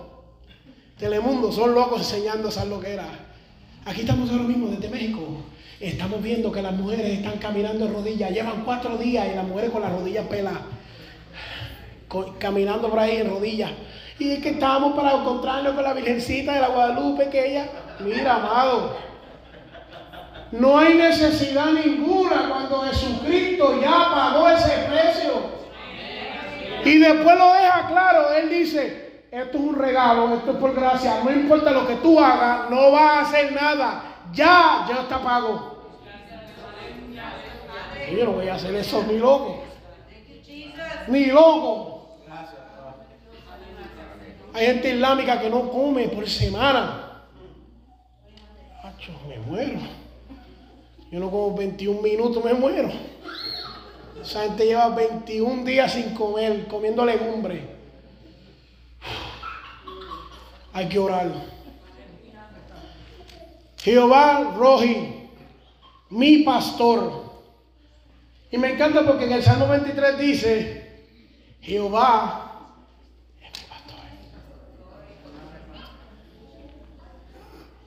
Telemundo, 0.97 1.51
son 1.51 1.73
locos 1.73 2.01
enseñando 2.01 2.49
esas 2.49 2.67
loqueras. 2.67 3.08
Aquí 3.86 4.01
estamos 4.01 4.29
ahora 4.29 4.43
mismo 4.43 4.67
desde 4.67 4.89
México. 4.89 5.43
Estamos 5.79 6.21
viendo 6.21 6.51
que 6.51 6.62
las 6.62 6.73
mujeres 6.73 7.17
están 7.17 7.39
caminando 7.39 7.86
en 7.86 7.93
rodillas. 7.93 8.32
Llevan 8.32 8.63
cuatro 8.63 8.97
días 8.97 9.27
y 9.32 9.36
las 9.36 9.45
mujeres 9.45 9.71
con 9.71 9.82
las 9.82 9.91
rodillas 9.91 10.27
pelas. 10.27 10.53
Caminando 12.38 12.89
por 12.89 12.99
ahí 12.99 13.17
en 13.17 13.29
rodillas. 13.29 13.71
Y 14.19 14.32
es 14.32 14.39
que 14.39 14.51
estábamos 14.51 14.95
para 14.95 15.13
encontrarnos 15.13 15.73
con 15.73 15.84
la 15.84 15.93
Virgencita 15.93 16.53
de 16.53 16.62
la 16.62 16.67
Guadalupe, 16.67 17.29
que 17.29 17.51
ella, 17.51 17.67
mira, 17.99 18.36
amado. 18.36 18.95
No 20.51 20.77
hay 20.77 20.93
necesidad 20.93 21.71
ninguna 21.73 22.47
cuando 22.47 22.82
Jesucristo 22.84 23.82
ya 23.82 24.12
pagó 24.13 24.47
ese 24.49 24.88
precio. 24.88 25.63
Y 26.86 26.99
después 26.99 27.38
lo 27.38 27.53
deja 27.53 27.88
claro. 27.88 28.32
Él 28.34 28.49
dice, 28.49 29.02
esto 29.41 29.57
es 29.57 29.63
un 29.63 29.75
regalo, 29.75 30.35
esto 30.35 30.51
es 30.51 30.57
por 30.57 30.75
gracia. 30.75 31.21
No 31.23 31.31
importa 31.31 31.71
lo 31.71 31.87
que 31.87 31.95
tú 31.95 32.19
hagas, 32.19 32.69
no 32.69 32.91
vas 32.91 33.01
a 33.01 33.21
hacer 33.21 33.51
nada. 33.51 34.03
Ya, 34.31 34.85
ya 34.87 35.01
está 35.01 35.19
pago. 35.19 35.73
yo 38.15 38.25
no 38.25 38.33
voy 38.33 38.47
a 38.47 38.53
hacer 38.53 38.75
eso 38.75 39.03
ni 39.07 39.17
loco. 39.17 39.63
Ni 41.07 41.25
loco. 41.25 42.19
Hay 44.53 44.67
gente 44.67 44.91
islámica 44.91 45.41
que 45.41 45.49
no 45.49 45.71
come 45.71 46.09
por 46.09 46.29
semana. 46.29 47.23
me 49.27 49.39
muero. 49.39 49.79
Yo 51.11 51.19
no 51.19 51.31
como 51.31 51.55
21 51.55 52.01
minutos, 52.01 52.43
me 52.45 52.53
muero. 52.53 52.91
Esa 54.21 54.43
gente 54.43 54.65
lleva 54.65 54.89
21 54.89 55.63
días 55.63 55.91
sin 55.91 56.13
comer, 56.13 56.67
comiendo 56.67 57.03
legumbres. 57.03 57.72
Hay 60.73 60.89
que 60.89 60.99
orar. 60.99 61.31
Jehová 63.77 64.53
Roji, 64.57 65.29
mi 66.09 66.39
pastor. 66.39 67.31
Y 68.51 68.57
me 68.57 68.73
encanta 68.73 69.05
porque 69.05 69.25
en 69.25 69.33
el 69.33 69.43
Salmo 69.43 69.67
23 69.67 70.17
dice, 70.17 71.05
Jehová 71.62 72.75
es 73.41 73.62
mi 73.62 73.67
pastor. 73.67 73.99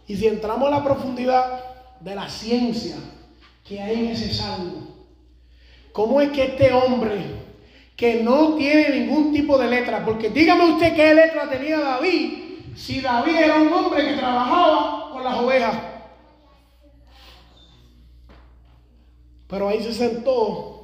Y 0.06 0.16
si 0.16 0.26
entramos 0.26 0.68
a 0.68 0.70
la 0.70 0.84
profundidad 0.84 1.64
de 2.00 2.14
la 2.14 2.28
ciencia, 2.28 2.96
que 3.64 3.80
hay 3.80 3.98
en 3.98 4.10
ese 4.10 4.32
salmo. 4.32 4.94
¿Cómo 5.92 6.20
es 6.20 6.30
que 6.30 6.44
este 6.44 6.72
hombre 6.72 7.46
que 7.96 8.22
no 8.22 8.54
tiene 8.54 8.90
ningún 8.90 9.32
tipo 9.32 9.58
de 9.58 9.68
letra, 9.68 10.04
porque 10.04 10.28
dígame 10.28 10.72
usted 10.72 10.94
qué 10.94 11.14
letra 11.14 11.48
tenía 11.48 11.80
David, 11.80 12.45
si 12.76 13.00
David 13.00 13.34
era 13.34 13.56
un 13.56 13.72
hombre 13.72 14.06
que 14.06 14.16
trabajaba 14.16 15.10
con 15.10 15.24
las 15.24 15.38
ovejas. 15.38 15.76
Pero 19.48 19.68
ahí 19.68 19.82
se 19.82 19.92
sentó 19.92 20.76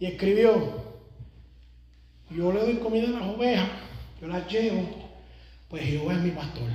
y 0.00 0.06
escribió, 0.06 0.54
yo 2.30 2.52
le 2.52 2.60
doy 2.60 2.74
comida 2.76 3.08
a 3.08 3.20
las 3.20 3.34
ovejas, 3.34 3.68
yo 4.20 4.26
las 4.26 4.50
llevo, 4.50 4.82
pues 5.68 5.84
Jehová 5.84 6.14
es 6.14 6.20
mi 6.20 6.30
pastor. 6.30 6.68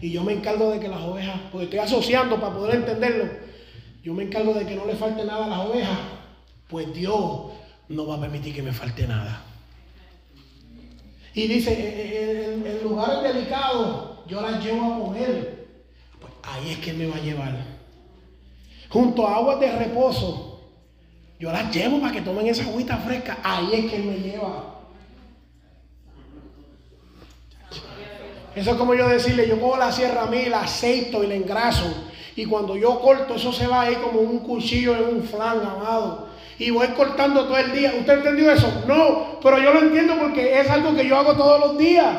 Y 0.00 0.12
yo 0.12 0.22
me 0.22 0.34
encargo 0.34 0.70
de 0.70 0.78
que 0.78 0.88
las 0.88 1.00
ovejas, 1.00 1.40
porque 1.50 1.64
estoy 1.64 1.80
asociando 1.80 2.38
para 2.40 2.54
poder 2.54 2.76
entenderlo, 2.76 3.24
yo 4.02 4.14
me 4.14 4.24
encargo 4.24 4.54
de 4.54 4.64
que 4.64 4.76
no 4.76 4.84
le 4.84 4.94
falte 4.94 5.24
nada 5.24 5.46
a 5.46 5.48
las 5.48 5.66
ovejas, 5.66 5.98
pues 6.68 6.92
Dios 6.94 7.52
no 7.88 8.06
va 8.06 8.16
a 8.16 8.20
permitir 8.20 8.54
que 8.54 8.62
me 8.62 8.72
falte 8.72 9.06
nada. 9.06 9.47
Y 11.38 11.46
dice, 11.46 12.52
en, 12.52 12.66
en 12.66 12.82
lugares 12.82 13.22
delicados 13.22 14.26
yo 14.26 14.40
las 14.40 14.60
llevo 14.60 14.92
a 14.92 14.98
comer. 14.98 15.68
Pues 16.18 16.32
ahí 16.42 16.72
es 16.72 16.78
que 16.78 16.92
me 16.92 17.06
va 17.06 17.14
a 17.14 17.20
llevar. 17.20 17.56
Junto 18.88 19.24
a 19.24 19.36
aguas 19.36 19.60
de 19.60 19.70
reposo, 19.70 20.60
yo 21.38 21.52
las 21.52 21.72
llevo 21.72 22.00
para 22.00 22.12
que 22.12 22.22
tomen 22.22 22.48
esa 22.48 22.64
agüita 22.64 22.96
fresca. 22.96 23.38
Ahí 23.44 23.68
es 23.72 23.88
que 23.88 23.98
me 24.00 24.16
lleva. 24.16 24.80
Eso 28.56 28.72
es 28.72 28.76
como 28.76 28.94
yo 28.94 29.08
decirle, 29.08 29.46
yo 29.46 29.60
cojo 29.60 29.76
la 29.76 29.92
sierra 29.92 30.22
a 30.22 30.26
mí, 30.26 30.46
la 30.46 30.62
aceito 30.62 31.22
y 31.22 31.28
la 31.28 31.36
engraso. 31.36 31.86
Y 32.34 32.46
cuando 32.46 32.76
yo 32.76 32.98
corto, 33.00 33.36
eso 33.36 33.52
se 33.52 33.68
va 33.68 33.82
ahí 33.82 33.94
como 33.94 34.22
un 34.22 34.40
cuchillo 34.40 34.96
en 34.96 35.18
un 35.18 35.22
flan, 35.22 35.60
amado. 35.60 36.27
Y 36.58 36.70
voy 36.70 36.88
cortando 36.88 37.44
todo 37.44 37.56
el 37.56 37.72
día. 37.72 37.94
¿Usted 37.98 38.14
entendió 38.14 38.50
eso? 38.50 38.84
No, 38.86 39.38
pero 39.42 39.58
yo 39.58 39.72
lo 39.72 39.80
entiendo 39.80 40.16
porque 40.18 40.60
es 40.60 40.68
algo 40.68 40.94
que 40.94 41.06
yo 41.06 41.16
hago 41.16 41.34
todos 41.34 41.60
los 41.60 41.78
días. 41.78 42.16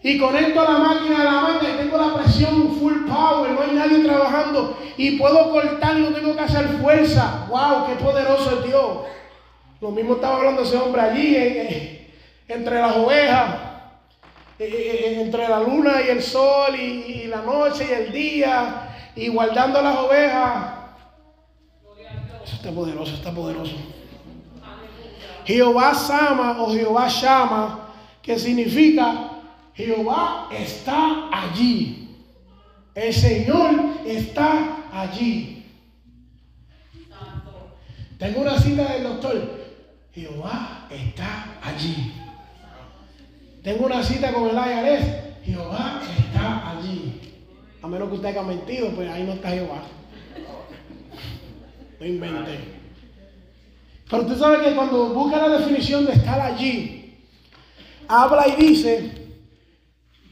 y 0.00 0.16
conecto 0.16 0.60
a 0.60 0.72
la 0.72 0.78
máquina 0.78 1.18
de 1.18 1.24
la 1.24 1.40
manga 1.40 1.68
y 1.68 1.76
tengo 1.76 1.98
la 1.98 2.14
presión 2.14 2.76
full 2.78 3.04
power, 3.08 3.50
no 3.50 3.62
hay 3.62 3.72
nadie 3.72 3.98
trabajando 4.04 4.78
y 4.96 5.18
puedo 5.18 5.50
cortar 5.50 5.98
y 5.98 6.02
no 6.02 6.10
tengo 6.10 6.36
que 6.36 6.40
hacer 6.40 6.68
fuerza. 6.80 7.46
¡Wow! 7.48 7.86
¡Qué 7.86 7.94
poderoso 7.96 8.58
es 8.58 8.64
Dios! 8.64 8.98
Lo 9.80 9.90
mismo 9.90 10.14
estaba 10.14 10.36
hablando 10.36 10.62
ese 10.62 10.76
hombre 10.76 11.00
allí, 11.00 12.08
entre 12.48 12.80
las 12.80 12.96
ovejas, 12.96 13.54
entre 14.58 15.48
la 15.48 15.60
luna 15.60 16.02
y 16.04 16.10
el 16.10 16.22
sol, 16.22 16.74
y, 16.74 17.26
la 17.28 17.42
noche 17.42 17.86
y 17.88 17.92
el 17.92 18.12
día, 18.12 18.88
y 19.14 19.28
guardando 19.28 19.80
las 19.80 19.96
ovejas. 19.98 20.77
Está 22.58 22.72
poderoso, 22.72 23.14
está 23.14 23.30
poderoso. 23.32 23.76
Jehová 25.44 25.94
Sama 25.94 26.60
o 26.60 26.72
Jehová 26.72 27.06
Shama, 27.08 27.88
que 28.20 28.36
significa 28.36 29.30
Jehová 29.74 30.48
está 30.50 31.28
allí. 31.32 32.16
El 32.96 33.14
Señor 33.14 34.00
está 34.04 34.88
allí. 34.92 35.64
Tengo 38.18 38.40
una 38.40 38.58
cita 38.58 38.92
del 38.92 39.04
doctor. 39.04 39.58
Jehová 40.12 40.88
está 40.90 41.60
allí. 41.62 42.12
Tengo 43.62 43.86
una 43.86 44.02
cita 44.02 44.32
con 44.32 44.50
el 44.50 44.56
IRS. 44.56 45.44
Jehová 45.44 46.02
está 46.18 46.70
allí. 46.72 47.20
A 47.80 47.86
menos 47.86 48.08
que 48.08 48.16
usted 48.16 48.30
haya 48.30 48.42
mentido, 48.42 48.90
pues 48.90 49.08
ahí 49.08 49.22
no 49.22 49.34
está 49.34 49.50
Jehová. 49.50 49.82
No 52.00 52.06
inventé. 52.06 52.58
Pero 54.10 54.22
usted 54.22 54.38
sabe 54.38 54.64
que 54.64 54.74
cuando 54.74 55.10
busca 55.10 55.36
la 55.36 55.58
definición 55.58 56.06
de 56.06 56.12
estar 56.12 56.40
allí, 56.40 57.18
habla 58.06 58.48
y 58.48 58.56
dice 58.56 59.28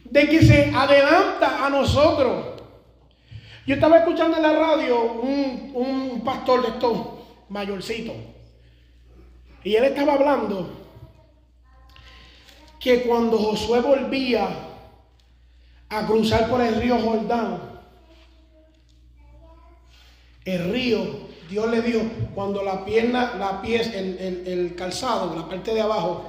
de 0.04 0.28
que 0.28 0.42
se 0.42 0.72
adelanta 0.74 1.66
a 1.66 1.70
nosotros. 1.70 2.62
Yo 3.66 3.74
estaba 3.74 3.98
escuchando 3.98 4.36
en 4.36 4.42
la 4.42 4.52
radio 4.52 5.12
un, 5.12 5.72
un 5.74 6.20
pastor 6.24 6.62
de 6.62 6.68
estos 6.68 6.98
mayorcitos 7.48 8.14
y 9.66 9.74
él 9.74 9.82
estaba 9.82 10.14
hablando 10.14 10.70
que 12.78 13.02
cuando 13.02 13.36
Josué 13.36 13.80
volvía 13.80 14.48
a 15.88 16.06
cruzar 16.06 16.48
por 16.48 16.60
el 16.60 16.76
río 16.76 17.00
Jordán, 17.00 17.60
el 20.44 20.72
río, 20.72 21.25
Dios 21.48 21.70
le 21.70 21.82
dio, 21.82 22.00
cuando 22.34 22.62
la 22.62 22.84
pierna, 22.84 23.34
la 23.38 23.60
pies, 23.62 23.90
el, 23.94 24.74
calzado, 24.76 25.34
la 25.34 25.48
parte 25.48 25.72
de 25.72 25.80
abajo, 25.80 26.24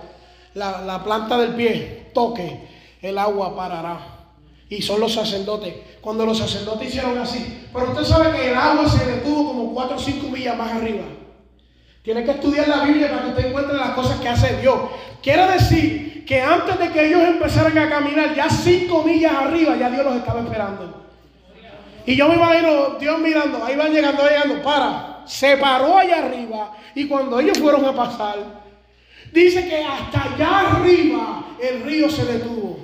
la, 0.53 0.81
la 0.81 1.03
planta 1.03 1.37
del 1.37 1.55
pie 1.55 2.11
toque, 2.13 2.67
el 3.01 3.17
agua 3.17 3.55
parará. 3.55 4.17
Y 4.69 4.81
son 4.81 4.99
los 4.99 5.13
sacerdotes. 5.13 5.73
Cuando 6.01 6.25
los 6.25 6.37
sacerdotes 6.37 6.89
hicieron 6.89 7.17
así. 7.17 7.67
Pero 7.71 7.91
usted 7.91 8.03
sabe 8.03 8.37
que 8.37 8.49
el 8.49 8.55
agua 8.55 8.87
se 8.89 9.05
detuvo 9.05 9.47
como 9.47 9.73
4 9.73 9.95
o 9.95 9.99
5 9.99 10.27
millas 10.29 10.57
más 10.57 10.73
arriba. 10.73 11.03
Tiene 12.03 12.23
que 12.23 12.31
estudiar 12.31 12.67
la 12.67 12.83
Biblia 12.83 13.09
para 13.09 13.23
que 13.23 13.29
usted 13.29 13.45
encuentre 13.47 13.77
las 13.77 13.91
cosas 13.91 14.19
que 14.19 14.29
hace 14.29 14.57
Dios. 14.61 14.77
Quiere 15.21 15.45
decir 15.51 16.25
que 16.25 16.41
antes 16.41 16.77
de 16.79 16.91
que 16.91 17.07
ellos 17.07 17.21
empezaran 17.21 17.77
a 17.77 17.89
caminar, 17.89 18.35
ya 18.35 18.49
cinco 18.49 19.03
millas 19.03 19.33
arriba, 19.33 19.75
ya 19.77 19.89
Dios 19.89 20.05
los 20.05 20.15
estaba 20.15 20.41
esperando. 20.41 21.06
Y 22.07 22.15
yo 22.15 22.29
me 22.29 22.35
imagino 22.35 22.91
Dios 23.01 23.19
mirando, 23.19 23.61
ahí 23.65 23.75
van 23.75 23.91
llegando, 23.91 24.23
llegando, 24.23 24.63
para, 24.63 25.23
se 25.25 25.57
paró 25.57 25.97
allá 25.97 26.25
arriba. 26.25 26.73
Y 26.95 27.05
cuando 27.05 27.37
ellos 27.37 27.59
fueron 27.59 27.83
a 27.83 27.93
pasar, 27.93 28.63
dice 29.33 29.67
que 29.67 29.83
hasta 29.83 30.23
allá 30.23 30.59
arriba 30.71 31.43
el 31.61 31.83
río 31.83 32.09
se 32.09 32.23
detuvo. 32.23 32.79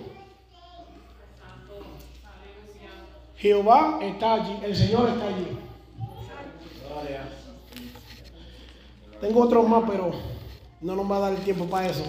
Jehová 3.38 4.00
está 4.02 4.34
allí, 4.34 4.60
el 4.62 4.76
Señor 4.76 5.08
está 5.08 5.28
allí. 5.28 5.58
Tengo 9.22 9.42
otros 9.42 9.66
más, 9.70 9.84
pero 9.90 10.12
no 10.82 10.96
nos 10.98 11.10
va 11.10 11.16
a 11.16 11.20
dar 11.20 11.34
el 11.34 11.44
tiempo 11.46 11.66
para 11.66 11.88
eso. 11.88 12.04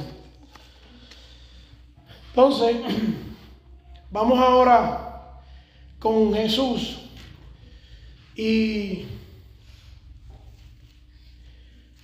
Entonces, 2.31 2.77
vamos 4.11 4.37
ahora 4.37 5.41
con 6.01 6.35
Jesús. 6.35 7.04
Y 8.37 9.07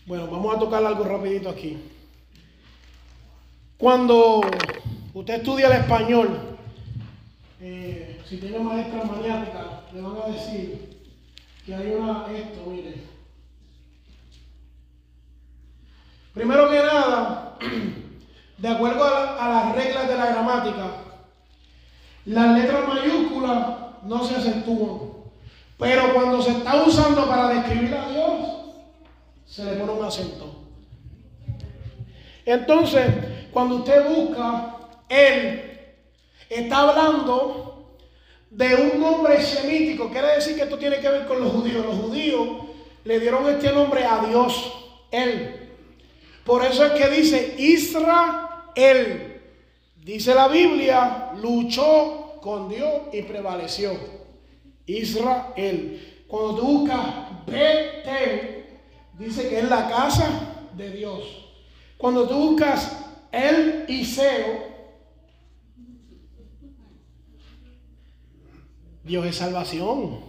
bueno, 0.07 0.29
vamos 0.29 0.57
a 0.57 0.59
tocar 0.59 0.85
algo 0.85 1.05
rapidito 1.05 1.49
aquí. 1.49 1.79
Cuando 3.77 4.41
usted 5.15 5.35
estudia 5.35 5.67
el 5.67 5.83
español, 5.83 6.59
eh, 7.61 8.21
si 8.29 8.37
tiene 8.37 8.59
maestra 8.59 9.05
maniática, 9.05 9.85
le 9.93 10.01
van 10.01 10.17
a 10.23 10.33
decir 10.33 11.03
que 11.65 11.75
hay 11.75 11.93
una, 11.93 12.27
esto, 12.33 12.65
mire, 12.67 13.11
Primero 16.35 16.71
que 16.71 16.77
nada, 16.77 17.59
de 18.59 18.69
acuerdo 18.69 19.05
a, 19.05 19.49
las 19.49 19.75
reglas 19.75 20.09
de 20.09 20.17
la 20.17 20.27
gramática, 20.27 20.87
las 22.25 22.59
letras 22.59 22.89
mayúsculas 22.89 23.69
no 24.05 24.25
se 24.25 24.37
acentúan. 24.37 25.10
Pero 25.81 26.13
cuando 26.13 26.43
se 26.43 26.51
está 26.51 26.85
usando 26.85 27.27
para 27.27 27.49
describir 27.49 27.95
a 27.95 28.11
Dios, 28.11 28.31
se 29.47 29.65
le 29.65 29.73
pone 29.73 29.93
un 29.93 30.05
acento. 30.05 30.55
Entonces, 32.45 33.07
cuando 33.51 33.77
usted 33.77 34.07
busca, 34.07 34.77
Él 35.09 35.79
está 36.51 36.81
hablando 36.81 37.97
de 38.51 38.75
un 38.75 39.01
nombre 39.01 39.41
semítico. 39.41 40.11
Quiere 40.11 40.35
decir 40.35 40.55
que 40.55 40.65
esto 40.65 40.77
tiene 40.79 40.99
que 40.99 41.09
ver 41.09 41.27
con 41.27 41.41
los 41.41 41.51
judíos. 41.51 41.87
Los 41.87 41.97
judíos 41.97 42.49
le 43.05 43.19
dieron 43.19 43.49
este 43.49 43.73
nombre 43.73 44.05
a 44.05 44.23
Dios, 44.27 44.73
Él. 45.11 45.71
Por 46.45 46.63
eso 46.63 46.85
es 46.85 46.93
que 46.93 47.09
dice 47.09 47.55
Israel. 47.57 49.41
Dice 49.97 50.35
la 50.35 50.49
Biblia, 50.49 51.31
luchó 51.41 52.39
con 52.43 52.69
Dios 52.69 53.03
y 53.13 53.23
prevaleció. 53.23 54.20
Israel. 54.99 56.25
Cuando 56.27 56.57
tú 56.57 56.79
buscas 56.79 57.47
Betel, 57.47 58.67
dice 59.19 59.49
que 59.49 59.59
es 59.59 59.69
la 59.69 59.89
casa 59.89 60.69
de 60.77 60.91
Dios. 60.91 61.25
Cuando 61.99 62.29
tú 62.29 62.51
buscas 62.51 63.07
el 63.33 63.85
Iseo, 63.89 64.71
Dios 69.03 69.27
es 69.27 69.37
salvación. 69.37 70.21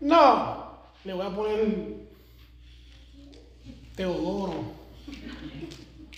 No, 0.00 0.78
le 1.04 1.14
voy 1.14 1.26
a 1.26 1.34
poner 1.34 1.94
Teodoro. 3.96 4.54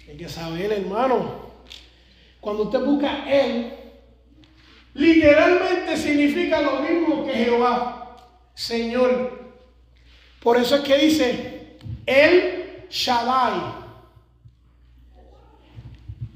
Hay 0.09 0.17
que 0.17 0.29
saber, 0.29 0.73
hermano. 0.73 1.47
Cuando 2.41 2.65
usted 2.65 2.85
busca 2.85 3.29
Él, 3.29 3.73
literalmente 4.97 5.97
significa 5.97 6.63
lo 6.63 6.81
mismo 6.81 7.27
que 7.27 7.33
Jehová, 7.35 8.17
Señor. 8.55 9.55
Por 10.43 10.57
eso 10.57 10.77
es 10.77 10.83
que 10.83 10.99
dice 10.99 11.79
El 12.07 12.87
Shaddai, 12.89 13.61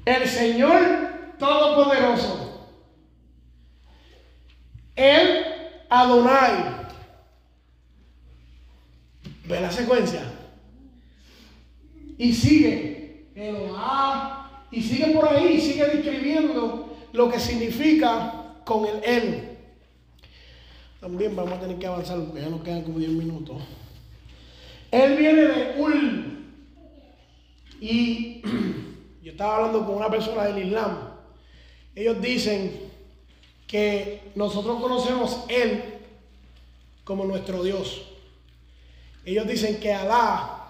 el 0.05 0.27
Señor 0.27 0.79
Todopoderoso, 1.39 2.67
el 4.95 5.45
Adonai. 5.89 6.81
¿Ve 9.45 9.59
la 9.59 9.71
secuencia? 9.71 10.21
Y 12.17 12.31
sigue 12.33 13.25
Eloah, 13.33 14.67
y 14.69 14.81
sigue 14.83 15.07
por 15.07 15.27
ahí, 15.27 15.59
sigue 15.59 15.85
describiendo 15.85 16.95
lo 17.11 17.29
que 17.29 17.39
significa 17.39 18.40
con 18.71 18.85
el 18.85 19.03
él. 19.03 19.57
También 20.99 21.35
vamos 21.35 21.53
a 21.53 21.59
tener 21.59 21.77
que 21.77 21.87
avanzar 21.87 22.19
porque 22.23 22.41
ya 22.41 22.49
nos 22.49 22.61
quedan 22.61 22.83
como 22.83 22.99
10 22.99 23.11
minutos. 23.11 23.61
Él 24.91 25.17
viene 25.17 25.41
de 25.41 25.81
Ul. 25.81 26.45
Y 27.79 28.41
yo 29.23 29.31
estaba 29.31 29.57
hablando 29.57 29.85
con 29.85 29.95
una 29.95 30.09
persona 30.09 30.43
del 30.45 30.67
Islam. 30.67 30.97
Ellos 31.95 32.21
dicen 32.21 32.91
que 33.67 34.21
nosotros 34.35 34.79
conocemos 34.79 35.45
Él 35.49 35.83
como 37.03 37.25
nuestro 37.25 37.63
Dios. 37.63 38.07
Ellos 39.25 39.47
dicen 39.47 39.79
que 39.79 39.93
Alá 39.93 40.61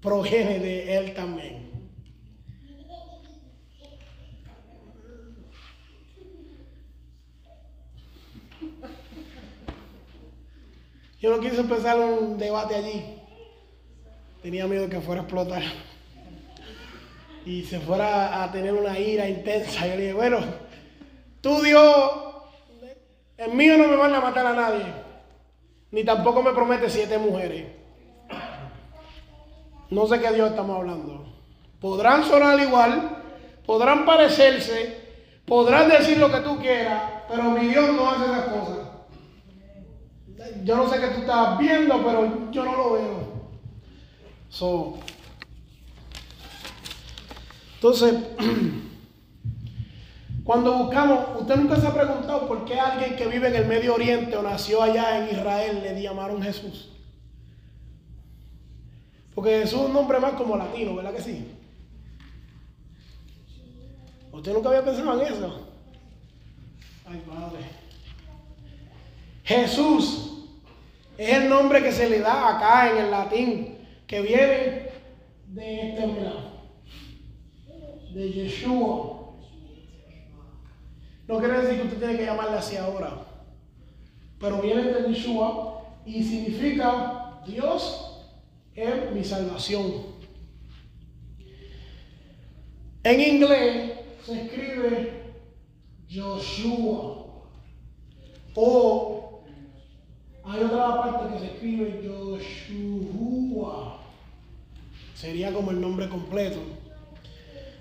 proviene 0.00 0.58
de 0.58 0.96
él 0.96 1.14
también. 1.14 1.61
Yo 11.22 11.30
no 11.30 11.40
quise 11.40 11.60
empezar 11.60 12.00
un 12.00 12.36
debate 12.36 12.74
allí. 12.74 13.16
Tenía 14.42 14.66
miedo 14.66 14.88
que 14.88 15.00
fuera 15.00 15.20
a 15.20 15.24
explotar. 15.24 15.62
y 17.46 17.62
se 17.62 17.78
fuera 17.78 18.42
a 18.42 18.50
tener 18.50 18.72
una 18.72 18.98
ira 18.98 19.28
intensa. 19.28 19.86
Yo 19.86 19.94
le 19.94 20.00
dije, 20.00 20.12
bueno, 20.14 20.38
tú 21.40 21.62
Dios, 21.62 22.10
el 23.36 23.52
mío 23.52 23.78
no 23.78 23.86
me 23.86 23.96
van 23.96 24.14
a 24.14 24.20
matar 24.20 24.46
a 24.46 24.52
nadie, 24.52 24.84
ni 25.92 26.04
tampoco 26.04 26.42
me 26.42 26.52
promete 26.52 26.90
siete 26.90 27.18
mujeres. 27.18 27.66
No 29.90 30.06
sé 30.06 30.20
qué 30.20 30.32
Dios 30.32 30.50
estamos 30.50 30.76
hablando. 30.76 31.24
Podrán 31.80 32.24
sonar 32.24 32.58
igual, 32.58 33.22
podrán 33.64 34.04
parecerse, 34.04 34.96
podrán 35.46 35.88
decir 35.88 36.18
lo 36.18 36.32
que 36.32 36.40
tú 36.40 36.58
quieras, 36.58 37.02
pero 37.28 37.44
mi 37.44 37.68
Dios 37.68 37.92
no 37.92 38.10
hace 38.10 38.24
esas 38.24 38.44
cosas. 38.44 38.91
Yo 40.64 40.76
no 40.76 40.88
sé 40.88 41.00
qué 41.00 41.08
tú 41.08 41.20
estás 41.20 41.58
viendo, 41.58 42.04
pero 42.04 42.50
yo 42.50 42.64
no 42.64 42.76
lo 42.76 42.92
veo. 42.92 43.32
Entonces, 47.74 48.14
cuando 50.44 50.78
buscamos, 50.78 51.40
usted 51.40 51.56
nunca 51.56 51.80
se 51.80 51.86
ha 51.86 51.94
preguntado 51.94 52.46
por 52.46 52.64
qué 52.64 52.78
alguien 52.78 53.16
que 53.16 53.26
vive 53.26 53.48
en 53.48 53.56
el 53.56 53.66
Medio 53.66 53.94
Oriente 53.94 54.36
o 54.36 54.42
nació 54.42 54.82
allá 54.82 55.18
en 55.18 55.36
Israel 55.36 55.80
le 55.82 56.02
llamaron 56.02 56.42
Jesús. 56.42 56.90
Porque 59.34 59.60
Jesús 59.60 59.80
es 59.80 59.86
un 59.86 59.94
nombre 59.94 60.20
más 60.20 60.34
como 60.34 60.56
latino, 60.56 60.94
¿verdad 60.94 61.14
que 61.14 61.22
sí? 61.22 61.48
¿Usted 64.30 64.52
nunca 64.52 64.68
había 64.68 64.84
pensado 64.84 65.20
en 65.20 65.32
eso? 65.32 65.68
Ay, 67.06 67.22
Padre. 67.26 67.64
Jesús 69.44 70.31
es 71.18 71.38
el 71.38 71.48
nombre 71.48 71.82
que 71.82 71.92
se 71.92 72.08
le 72.08 72.20
da 72.20 72.56
acá 72.56 72.90
en 72.90 73.04
el 73.04 73.10
latín, 73.10 73.78
que 74.06 74.20
viene 74.22 74.90
de 75.48 75.88
este, 75.88 76.06
mira, 76.06 76.32
de 78.12 78.32
Yeshua. 78.32 79.36
No 81.28 81.38
quiere 81.38 81.62
decir 81.62 81.80
que 81.80 81.86
usted 81.86 81.98
tiene 81.98 82.16
que 82.16 82.24
llamarle 82.26 82.58
así 82.58 82.76
ahora, 82.76 83.26
pero 84.38 84.60
viene 84.60 84.82
de 84.82 85.12
Yeshua 85.12 85.82
y 86.04 86.22
significa 86.22 87.40
Dios 87.46 88.26
es 88.74 89.12
mi 89.12 89.24
salvación. 89.24 90.12
En 93.04 93.20
inglés 93.20 93.92
se 94.24 94.42
escribe 94.42 95.34
Joshua 96.08 97.26
o 98.54 99.21
hay 100.44 100.62
otra 100.62 101.00
parte 101.00 101.34
que 101.34 101.40
se 101.40 101.46
escribe 101.54 102.02
Joshua. 102.04 103.98
Sería 105.14 105.52
como 105.52 105.70
el 105.70 105.80
nombre 105.80 106.08
completo. 106.08 106.58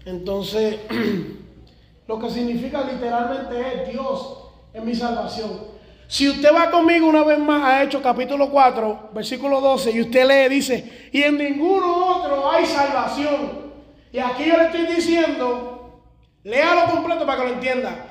Entonces, 0.05 0.77
lo 2.07 2.19
que 2.19 2.29
significa 2.29 2.83
literalmente 2.83 3.59
es 3.59 3.91
Dios 3.91 4.37
es 4.73 4.83
mi 4.83 4.95
salvación. 4.95 5.71
Si 6.07 6.27
usted 6.27 6.53
va 6.53 6.69
conmigo 6.69 7.07
una 7.07 7.23
vez 7.23 7.39
más 7.39 7.63
a 7.63 7.83
Hechos 7.83 8.01
capítulo 8.01 8.49
4, 8.49 9.11
versículo 9.13 9.61
12, 9.61 9.91
y 9.91 10.01
usted 10.01 10.27
lee, 10.27 10.53
dice, 10.53 11.09
y 11.11 11.23
en 11.23 11.37
ninguno 11.37 12.17
otro 12.17 12.51
hay 12.51 12.65
salvación. 12.65 13.71
Y 14.11 14.19
aquí 14.19 14.43
yo 14.45 14.57
le 14.57 14.65
estoy 14.65 14.93
diciendo, 14.93 16.01
léalo 16.43 16.91
completo 16.91 17.25
para 17.25 17.41
que 17.41 17.47
lo 17.47 17.53
entienda. 17.53 18.07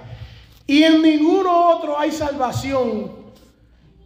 Y 0.66 0.82
en 0.82 1.02
ninguno 1.02 1.68
otro 1.68 1.98
hay 1.98 2.10
salvación, 2.10 3.19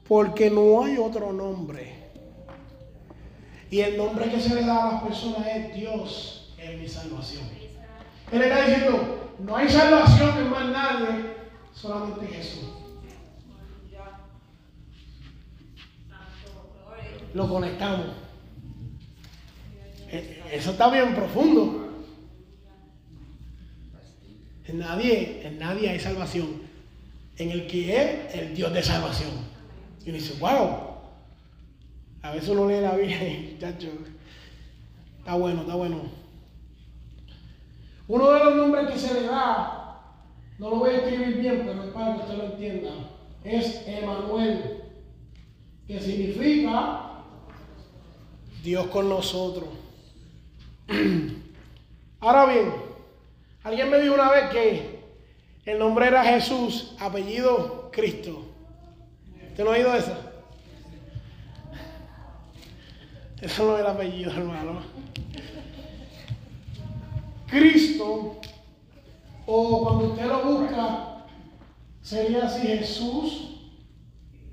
porque 0.08 0.50
no 0.50 0.84
hay 0.84 0.98
otro 0.98 1.32
nombre. 1.32 2.04
Y 3.70 3.80
el 3.80 3.96
nombre 3.96 4.30
que 4.30 4.40
se 4.40 4.54
le 4.54 4.62
da 4.62 4.88
a 4.88 4.92
las 4.92 5.02
personas 5.02 5.46
es 5.46 5.74
Dios 5.74 6.54
es 6.58 6.80
mi 6.80 6.88
salvación. 6.88 7.44
Él 8.30 8.42
está 8.42 8.66
diciendo, 8.66 9.32
no 9.38 9.56
hay 9.56 9.68
salvación 9.68 10.38
en 10.38 10.50
más 10.50 10.66
nadie, 10.66 11.34
solamente 11.72 12.26
Jesús. 12.26 12.64
Lo 17.34 17.48
conectamos. 17.48 18.06
E, 20.08 20.42
eso 20.52 20.70
está 20.70 20.88
bien 20.90 21.14
profundo. 21.14 22.04
En 24.66 24.78
nadie, 24.78 25.46
en 25.46 25.58
nadie 25.58 25.90
hay 25.90 25.98
salvación. 25.98 26.62
En 27.36 27.50
el 27.50 27.66
que 27.66 27.96
es 27.96 28.34
el 28.36 28.54
Dios 28.54 28.72
de 28.72 28.82
salvación. 28.82 29.53
Y 30.04 30.10
uno 30.10 30.18
dice, 30.18 30.34
wow. 30.38 30.94
A 32.22 32.32
veces 32.32 32.48
uno 32.48 32.68
lee 32.68 32.80
la 32.80 32.96
Biblia 32.96 33.28
y, 33.28 33.58
está 35.18 35.34
bueno, 35.34 35.62
está 35.62 35.74
bueno. 35.74 36.02
Uno 38.06 38.30
de 38.30 38.44
los 38.44 38.56
nombres 38.56 38.90
que 38.90 38.98
se 38.98 39.14
le 39.14 39.26
da, 39.26 40.02
no 40.58 40.70
lo 40.70 40.76
voy 40.76 40.90
a 40.90 40.96
escribir 40.98 41.38
bien, 41.38 41.62
pero 41.64 41.84
es 41.84 41.90
para 41.90 42.14
que 42.14 42.20
usted 42.22 42.36
lo 42.36 42.44
entienda, 42.44 42.90
es 43.44 43.82
Emanuel, 43.86 44.82
que 45.86 46.00
significa 46.00 47.22
Dios 48.62 48.86
con 48.88 49.08
nosotros. 49.08 49.68
Ahora 52.20 52.46
bien, 52.46 52.72
alguien 53.62 53.90
me 53.90 54.00
dijo 54.00 54.14
una 54.14 54.30
vez 54.30 54.50
que 54.50 55.00
el 55.64 55.78
nombre 55.78 56.06
era 56.06 56.24
Jesús, 56.24 56.94
apellido 57.00 57.90
Cristo. 57.90 58.53
¿Usted 59.54 59.62
no 59.62 59.70
ha 59.70 59.74
oído 59.74 59.94
eso? 59.94 60.16
Eso 63.40 63.66
no 63.66 63.76
es 63.76 63.82
el 63.82 63.86
apellido, 63.86 64.32
hermano. 64.32 64.82
Cristo, 67.46 68.40
o 69.46 69.84
cuando 69.84 70.06
usted 70.06 70.26
lo 70.26 70.44
busca, 70.44 71.26
sería 72.02 72.46
así 72.46 72.66
Jesús 72.66 73.60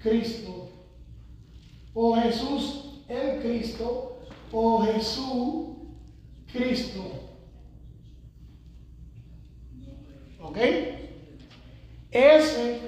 Cristo, 0.03 0.69
o 1.95 2.15
Jesús 2.17 3.01
el 3.09 3.41
Cristo, 3.41 4.19
o 4.51 4.83
Jesús 4.83 5.77
Cristo. 6.53 7.31
¿Ok? 10.39 10.57
Ese 12.11 12.81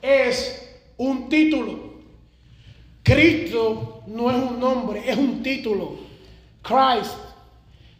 es 0.00 0.65
un 0.96 1.28
título. 1.28 1.96
Cristo 3.02 4.02
no 4.06 4.30
es 4.30 4.36
un 4.36 4.58
nombre, 4.58 5.08
es 5.08 5.16
un 5.16 5.42
título. 5.42 5.98
Christ 6.62 7.26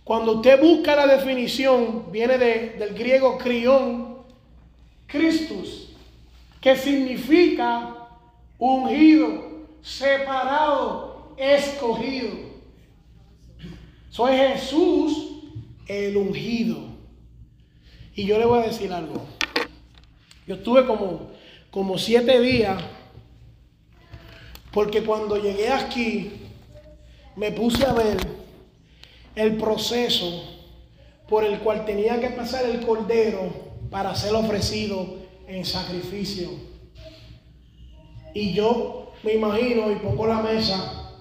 cuando 0.06 0.34
usted 0.34 0.60
busca 0.60 0.94
la 0.94 1.04
definición, 1.04 2.12
viene 2.12 2.38
del 2.38 2.94
griego 2.94 3.36
crión, 3.38 4.18
Christus, 5.08 5.88
que 6.60 6.76
significa 6.76 8.06
ungido, 8.56 9.66
separado, 9.82 11.34
escogido. 11.36 12.28
Soy 14.08 14.36
Jesús 14.36 15.40
el 15.88 16.16
ungido. 16.16 16.78
Y 18.14 18.26
yo 18.26 18.38
le 18.38 18.46
voy 18.46 18.60
a 18.60 18.68
decir 18.68 18.92
algo. 18.92 19.26
Yo 20.46 20.54
estuve 20.54 20.86
como, 20.86 21.32
como 21.76 21.98
siete 21.98 22.40
días, 22.40 22.82
porque 24.72 25.02
cuando 25.02 25.36
llegué 25.36 25.68
aquí, 25.68 26.30
me 27.36 27.52
puse 27.52 27.84
a 27.84 27.92
ver 27.92 28.16
el 29.34 29.58
proceso 29.58 30.42
por 31.28 31.44
el 31.44 31.58
cual 31.58 31.84
tenía 31.84 32.18
que 32.18 32.30
pasar 32.30 32.64
el 32.64 32.80
cordero 32.80 33.52
para 33.90 34.14
ser 34.14 34.34
ofrecido 34.34 35.16
en 35.46 35.66
sacrificio. 35.66 36.48
Y 38.32 38.54
yo 38.54 39.12
me 39.22 39.34
imagino 39.34 39.92
y 39.92 39.96
pongo 39.96 40.26
la 40.26 40.40
mesa 40.40 41.12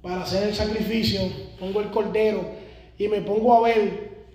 para 0.00 0.22
hacer 0.22 0.46
el 0.46 0.54
sacrificio, 0.54 1.22
pongo 1.58 1.80
el 1.80 1.90
cordero 1.90 2.48
y 2.96 3.08
me 3.08 3.20
pongo 3.20 3.56
a 3.56 3.68
ver 3.68 4.28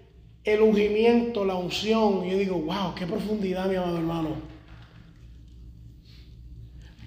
el 0.43 0.59
ungimiento, 0.59 1.45
la 1.45 1.55
unción. 1.55 2.25
Y 2.25 2.31
yo 2.31 2.37
digo, 2.37 2.57
wow, 2.57 2.93
qué 2.95 3.07
profundidad, 3.07 3.69
mi 3.69 3.77
amado 3.77 3.95
hermano. 3.95 4.54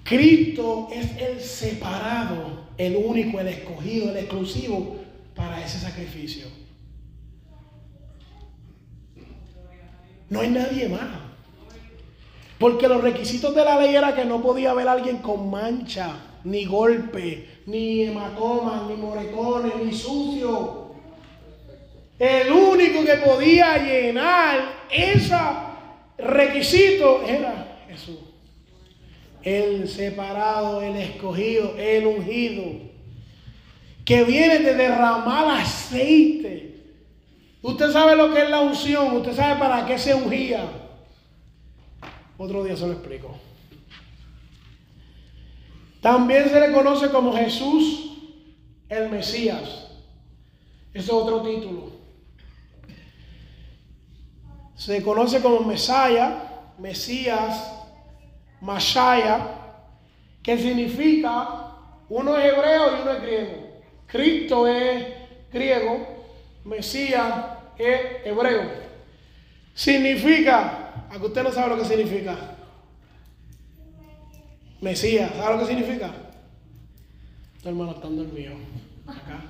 Cristo 0.09 0.87
es 0.91 1.15
el 1.17 1.39
separado, 1.39 2.65
el 2.79 2.95
único, 2.95 3.39
el 3.39 3.47
escogido, 3.49 4.09
el 4.09 4.17
exclusivo 4.17 4.97
para 5.35 5.63
ese 5.63 5.77
sacrificio. 5.77 6.47
No 10.29 10.41
hay 10.41 10.49
nadie 10.49 10.89
más. 10.89 11.07
Porque 12.57 12.87
los 12.87 13.03
requisitos 13.03 13.53
de 13.53 13.63
la 13.63 13.79
ley 13.79 13.95
era 13.95 14.15
que 14.15 14.25
no 14.25 14.41
podía 14.41 14.71
haber 14.71 14.87
alguien 14.87 15.19
con 15.19 15.51
mancha, 15.51 16.15
ni 16.43 16.65
golpe, 16.65 17.61
ni 17.67 18.01
hematomas, 18.05 18.89
ni 18.89 18.95
moretones, 18.95 19.73
ni 19.75 19.93
sucio. 19.93 20.89
El 22.17 22.51
único 22.51 23.05
que 23.05 23.13
podía 23.23 23.77
llenar 23.77 24.87
ese 24.89 25.37
requisito 26.17 27.21
era 27.21 27.83
Jesús. 27.87 28.28
El 29.43 29.87
separado, 29.87 30.81
el 30.81 30.95
escogido, 30.97 31.75
el 31.77 32.05
ungido 32.05 32.63
que 34.05 34.23
viene 34.23 34.59
de 34.59 34.73
derramar 34.73 35.61
aceite 35.61 36.69
Usted 37.61 37.91
sabe 37.91 38.15
lo 38.15 38.33
que 38.33 38.43
es 38.43 38.49
la 38.49 38.61
unción, 38.61 39.17
usted 39.17 39.35
sabe 39.35 39.59
para 39.59 39.85
qué 39.85 39.97
se 39.97 40.13
ungía. 40.13 40.65
Otro 42.37 42.63
día 42.63 42.77
se 42.77 42.87
lo 42.87 42.93
explico. 42.93 43.37
También 46.01 46.47
se 46.49 46.59
le 46.59 46.71
conoce 46.71 47.09
como 47.09 47.33
Jesús 47.33 48.13
el 48.87 49.09
Mesías. 49.09 49.87
Ese 50.93 51.05
es 51.05 51.09
otro 51.11 51.41
título. 51.41 51.91
Se 54.75 55.03
conoce 55.03 55.41
como 55.41 55.59
Mesaya, 55.59 56.71
Mesías, 56.77 57.73
Mashaya, 58.61 59.39
que 60.43 60.57
significa 60.57 61.69
uno 62.09 62.37
es 62.37 62.45
hebreo 62.45 62.97
y 62.97 63.01
uno 63.01 63.11
es 63.11 63.21
griego. 63.21 63.81
Cristo 64.07 64.67
es 64.67 65.05
griego, 65.51 66.07
Mesías 66.65 67.45
es 67.77 68.25
hebreo. 68.25 68.89
Significa, 69.73 71.05
a 71.09 71.17
que 71.17 71.25
usted 71.25 71.43
no 71.43 71.51
sabe 71.51 71.75
lo 71.75 71.81
que 71.81 71.85
significa. 71.85 72.55
Mesías, 74.81 75.31
¿sabe 75.35 75.55
lo 75.55 75.59
que 75.61 75.67
significa? 75.67 76.11
Tu 77.61 77.69
hermano 77.69 77.91
está 77.91 78.07
dormido. 78.07 78.55
Acá. 79.05 79.41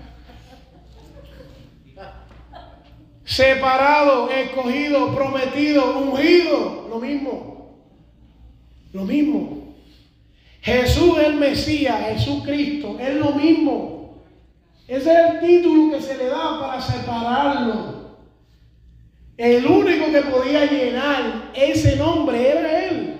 Separado, 3.23 4.29
escogido, 4.31 5.13
prometido, 5.13 5.99
ungido. 5.99 6.87
Lo 6.89 6.99
mismo. 6.99 7.58
Lo 8.93 9.03
mismo. 9.03 9.75
Jesús 10.61 11.17
es 11.17 11.27
el 11.27 11.35
Mesías, 11.35 11.99
Jesucristo, 12.07 12.97
es 12.99 13.15
lo 13.15 13.31
mismo. 13.31 14.23
Ese 14.87 15.11
es 15.11 15.19
el 15.29 15.39
título 15.39 15.91
que 15.91 16.01
se 16.01 16.17
le 16.17 16.25
da 16.25 16.59
para 16.59 16.81
separarlo. 16.81 17.99
El 19.37 19.65
único 19.65 20.11
que 20.11 20.21
podía 20.21 20.65
llenar 20.65 21.51
ese 21.53 21.95
nombre 21.95 22.49
era 22.49 22.85
Él. 22.87 23.17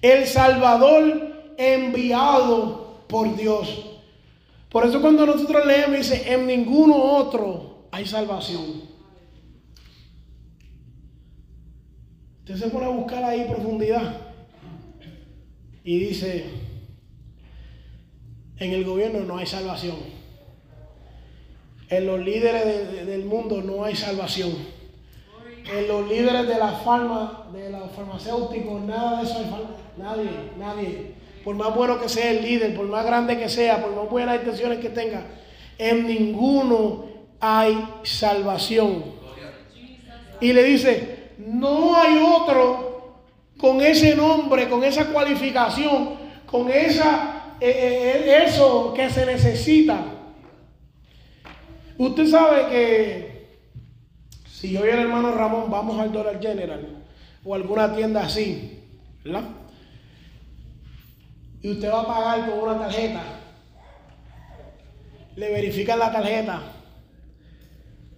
El 0.00 0.26
Salvador 0.26 1.52
enviado 1.58 3.04
por 3.08 3.36
Dios. 3.36 3.90
Por 4.70 4.86
eso 4.86 5.02
cuando 5.02 5.26
nosotros 5.26 5.66
leemos 5.66 5.98
dice, 5.98 6.32
en 6.32 6.46
ninguno 6.46 6.96
otro 6.96 7.84
hay 7.90 8.06
salvación. 8.06 8.91
Se 12.56 12.68
pone 12.68 12.86
a 12.86 12.90
buscar 12.90 13.24
ahí 13.24 13.46
profundidad 13.48 14.14
y 15.84 15.98
dice, 15.98 16.44
en 18.58 18.72
el 18.72 18.84
gobierno 18.84 19.20
no 19.20 19.38
hay 19.38 19.46
salvación. 19.46 19.96
En 21.88 22.06
los 22.06 22.20
líderes 22.20 23.06
del 23.06 23.24
mundo 23.24 23.62
no 23.62 23.84
hay 23.84 23.96
salvación. 23.96 24.52
En 25.72 25.88
los 25.88 26.08
líderes 26.08 26.46
de 26.46 26.58
la 26.58 26.72
farma, 26.72 27.48
de 27.52 27.70
los 27.70 27.90
farmacéuticos, 27.92 28.82
nada 28.82 29.18
de 29.18 29.24
eso 29.24 29.38
hay 29.38 29.46
Nadie, 29.96 30.30
nadie. 30.58 31.14
Por 31.44 31.54
más 31.54 31.74
bueno 31.74 32.00
que 32.00 32.08
sea 32.08 32.30
el 32.30 32.42
líder, 32.42 32.74
por 32.74 32.86
más 32.86 33.04
grande 33.04 33.38
que 33.38 33.48
sea, 33.48 33.82
por 33.82 33.94
más 33.94 34.08
buenas 34.10 34.36
intenciones 34.36 34.78
que 34.78 34.90
tenga, 34.90 35.26
en 35.78 36.06
ninguno 36.06 37.06
hay 37.40 37.76
salvación. 38.04 39.04
Y 40.40 40.52
le 40.52 40.62
dice, 40.64 41.21
no 41.38 41.96
hay 41.96 42.18
otro 42.18 43.18
con 43.58 43.80
ese 43.80 44.14
nombre, 44.14 44.68
con 44.68 44.82
esa 44.84 45.06
cualificación, 45.06 46.16
con 46.46 46.70
esa, 46.70 47.56
eh, 47.60 48.24
eh, 48.26 48.44
eso 48.44 48.92
que 48.94 49.08
se 49.10 49.26
necesita. 49.26 49.98
Usted 51.98 52.26
sabe 52.26 52.66
que 52.68 53.58
si 54.46 54.72
yo 54.72 54.84
y 54.84 54.88
el 54.88 55.00
hermano 55.00 55.32
Ramón 55.32 55.70
vamos 55.70 55.98
al 56.00 56.12
Dollar 56.12 56.40
General 56.40 57.04
o 57.44 57.54
alguna 57.54 57.94
tienda 57.94 58.22
así, 58.22 58.80
¿verdad? 59.24 59.44
y 61.62 61.70
usted 61.70 61.90
va 61.90 62.00
a 62.00 62.06
pagar 62.06 62.50
con 62.50 62.58
una 62.58 62.78
tarjeta, 62.78 63.22
le 65.36 65.50
verifican 65.52 65.98
la 65.98 66.12
tarjeta 66.12 66.60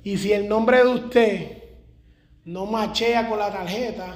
y 0.02 0.16
si 0.16 0.32
el 0.32 0.48
nombre 0.48 0.78
de 0.78 0.88
usted 0.88 1.53
no 2.44 2.66
machea 2.66 3.28
con 3.28 3.38
la 3.38 3.52
tarjeta, 3.52 4.14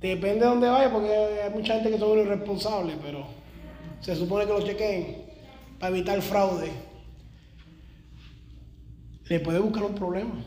depende 0.00 0.40
de 0.40 0.46
dónde 0.46 0.68
vaya, 0.68 0.92
porque 0.92 1.08
hay 1.08 1.50
mucha 1.50 1.74
gente 1.74 1.90
que 1.90 1.98
son 1.98 2.18
irresponsables, 2.18 2.96
pero 3.02 3.26
se 4.00 4.16
supone 4.16 4.46
que 4.46 4.52
lo 4.52 4.62
chequeen 4.62 5.24
para 5.78 5.96
evitar 5.96 6.20
fraude. 6.20 6.70
Le 9.28 9.40
puede 9.40 9.60
buscar 9.60 9.84
un 9.84 9.94
problema. 9.94 10.44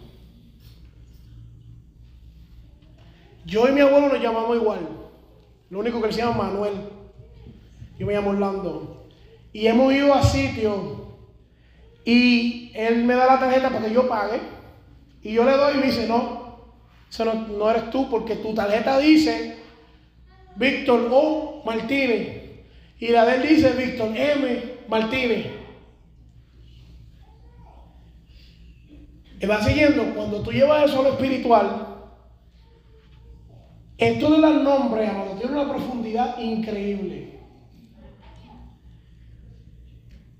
Yo 3.46 3.68
y 3.68 3.72
mi 3.72 3.82
abuelo 3.82 4.10
nos 4.10 4.22
llamamos 4.22 4.56
igual. 4.58 4.80
Lo 5.70 5.80
único 5.80 6.00
que 6.00 6.08
él 6.08 6.14
se 6.14 6.22
llama 6.22 6.44
Manuel. 6.44 6.74
Yo 7.98 8.06
me 8.06 8.14
llamo 8.14 8.32
Orlando. 8.32 9.08
Y 9.54 9.68
hemos 9.68 9.94
ido 9.94 10.14
a 10.14 10.22
sitios 10.22 11.05
y 12.06 12.72
él 12.76 13.04
me 13.04 13.16
da 13.16 13.26
la 13.26 13.40
tarjeta 13.40 13.70
para 13.70 13.86
que 13.88 13.94
yo 13.94 14.08
pague. 14.08 14.40
Y 15.24 15.34
yo 15.34 15.44
le 15.44 15.54
doy 15.54 15.74
y 15.74 15.78
me 15.80 15.86
dice, 15.88 16.08
no, 16.08 16.60
eso 17.10 17.26
no, 17.26 17.70
eres 17.72 17.90
tú 17.90 18.10
porque 18.10 18.36
tu 18.36 18.54
tarjeta 18.54 19.00
dice 19.00 19.58
Víctor 20.56 21.10
O. 21.12 21.64
Martínez. 21.66 22.44
Y 23.00 23.08
la 23.08 23.26
de 23.26 23.36
él 23.36 23.48
dice 23.50 23.72
Víctor 23.72 24.16
M. 24.16 24.64
Martínez. 24.88 25.48
Y 29.42 29.46
va 29.48 29.62
siguiendo, 29.62 30.14
cuando 30.14 30.42
tú 30.42 30.52
llevas 30.52 30.86
eso 30.86 31.00
a 31.00 31.04
lo 31.04 31.10
espiritual, 31.14 31.88
esto 33.98 34.30
de 34.30 34.38
los 34.38 34.64
nombres, 34.64 35.10
amado, 35.10 35.36
tiene 35.38 35.54
una 35.54 35.70
profundidad 35.70 36.38
increíble. 36.38 37.40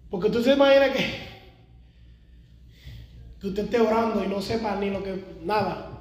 Porque 0.10 0.28
usted 0.28 0.44
se 0.44 0.54
imagina 0.54 0.94
que, 0.94 1.35
que 3.46 3.50
usted 3.50 3.66
esté 3.66 3.80
orando 3.80 4.24
y 4.24 4.28
no 4.28 4.42
sepa 4.42 4.76
ni 4.78 4.90
lo 4.90 5.04
que, 5.04 5.24
nada. 5.44 5.92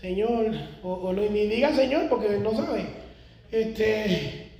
Señor, 0.00 0.52
o, 0.84 1.12
ni 1.12 1.46
diga 1.46 1.74
Señor 1.74 2.08
porque 2.08 2.38
no 2.38 2.52
sabe. 2.52 2.86
Este, 3.50 4.52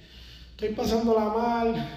estoy 0.51 0.70
pasándola 0.70 1.26
mal. 1.26 1.89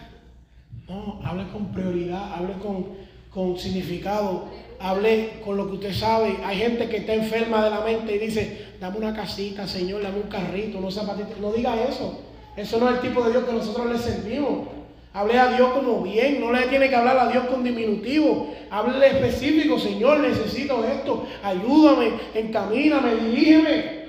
No, 0.87 1.19
hable 1.23 1.47
con 1.47 1.71
prioridad, 1.71 2.35
hable 2.35 2.53
con, 2.59 2.85
con 3.31 3.57
significado 3.57 4.47
hable 4.79 5.41
con 5.43 5.57
lo 5.57 5.67
que 5.67 5.73
usted 5.73 5.93
sabe. 5.93 6.37
Hay 6.43 6.57
gente 6.57 6.87
que 6.87 6.97
está 6.97 7.13
enferma 7.13 7.63
de 7.63 7.71
la 7.71 7.81
mente 7.81 8.15
y 8.15 8.19
dice, 8.19 8.67
dame 8.79 8.97
una 8.97 9.13
casita, 9.13 9.67
Señor, 9.67 10.03
dame 10.03 10.21
un 10.21 10.29
carrito, 10.29 10.79
no 10.79 10.89
zapatitos. 10.91 11.37
No 11.39 11.51
diga 11.51 11.81
eso. 11.83 12.21
Eso 12.55 12.79
no 12.79 12.89
es 12.89 12.95
el 12.95 13.01
tipo 13.01 13.23
de 13.23 13.31
Dios 13.31 13.43
que 13.43 13.53
nosotros 13.53 13.87
le 13.87 13.97
servimos. 13.97 14.78
Hable 15.19 15.37
a 15.37 15.47
Dios 15.47 15.73
como 15.73 16.01
bien, 16.01 16.39
no 16.39 16.53
le 16.53 16.67
tiene 16.67 16.87
que 16.87 16.95
hablar 16.95 17.17
a 17.17 17.27
Dios 17.27 17.43
con 17.47 17.61
diminutivo. 17.61 18.55
Hable 18.71 19.05
específico, 19.05 19.77
Señor, 19.77 20.19
necesito 20.19 20.81
esto. 20.85 21.27
Ayúdame, 21.43 22.13
encamíname, 22.33 23.15
dirígeme. 23.15 23.99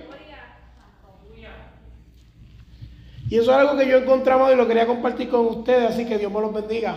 Y 3.29 3.39
eso 3.39 3.51
es 3.51 3.57
algo 3.57 3.77
que 3.77 3.89
yo 3.89 3.99
encontramos 3.99 4.53
y 4.53 4.55
lo 4.55 4.69
quería 4.69 4.87
compartir 4.87 5.29
con 5.29 5.47
ustedes, 5.47 5.91
así 5.91 6.07
que 6.07 6.17
Dios 6.17 6.31
me 6.31 6.43
los 6.43 6.55
bendiga. 6.55 6.95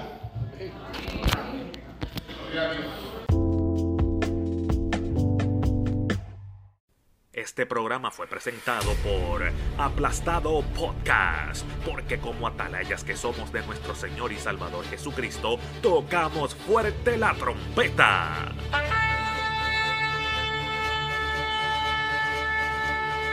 Este 7.44 7.66
programa 7.66 8.10
fue 8.10 8.26
presentado 8.26 8.94
por 9.04 9.44
Aplastado 9.78 10.62
Podcast, 10.80 11.66
porque 11.86 12.18
como 12.18 12.48
atalayas 12.48 13.04
que 13.04 13.18
somos 13.18 13.52
de 13.52 13.62
nuestro 13.66 13.94
Señor 13.96 14.32
y 14.32 14.38
Salvador 14.38 14.86
Jesucristo, 14.86 15.60
tocamos 15.82 16.56
fuerte 16.56 17.18
la 17.18 17.34
trompeta. 17.34 18.50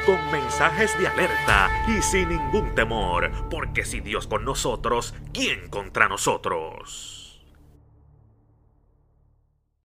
Con 0.04 0.32
mensajes 0.32 0.98
de 0.98 1.06
alerta 1.06 1.70
y 1.86 2.02
sin 2.02 2.30
ningún 2.30 2.74
temor, 2.74 3.30
porque 3.48 3.84
si 3.84 4.00
Dios 4.00 4.26
con 4.26 4.44
nosotros, 4.44 5.14
¿quién 5.32 5.68
contra 5.70 6.08
nosotros? 6.08 7.19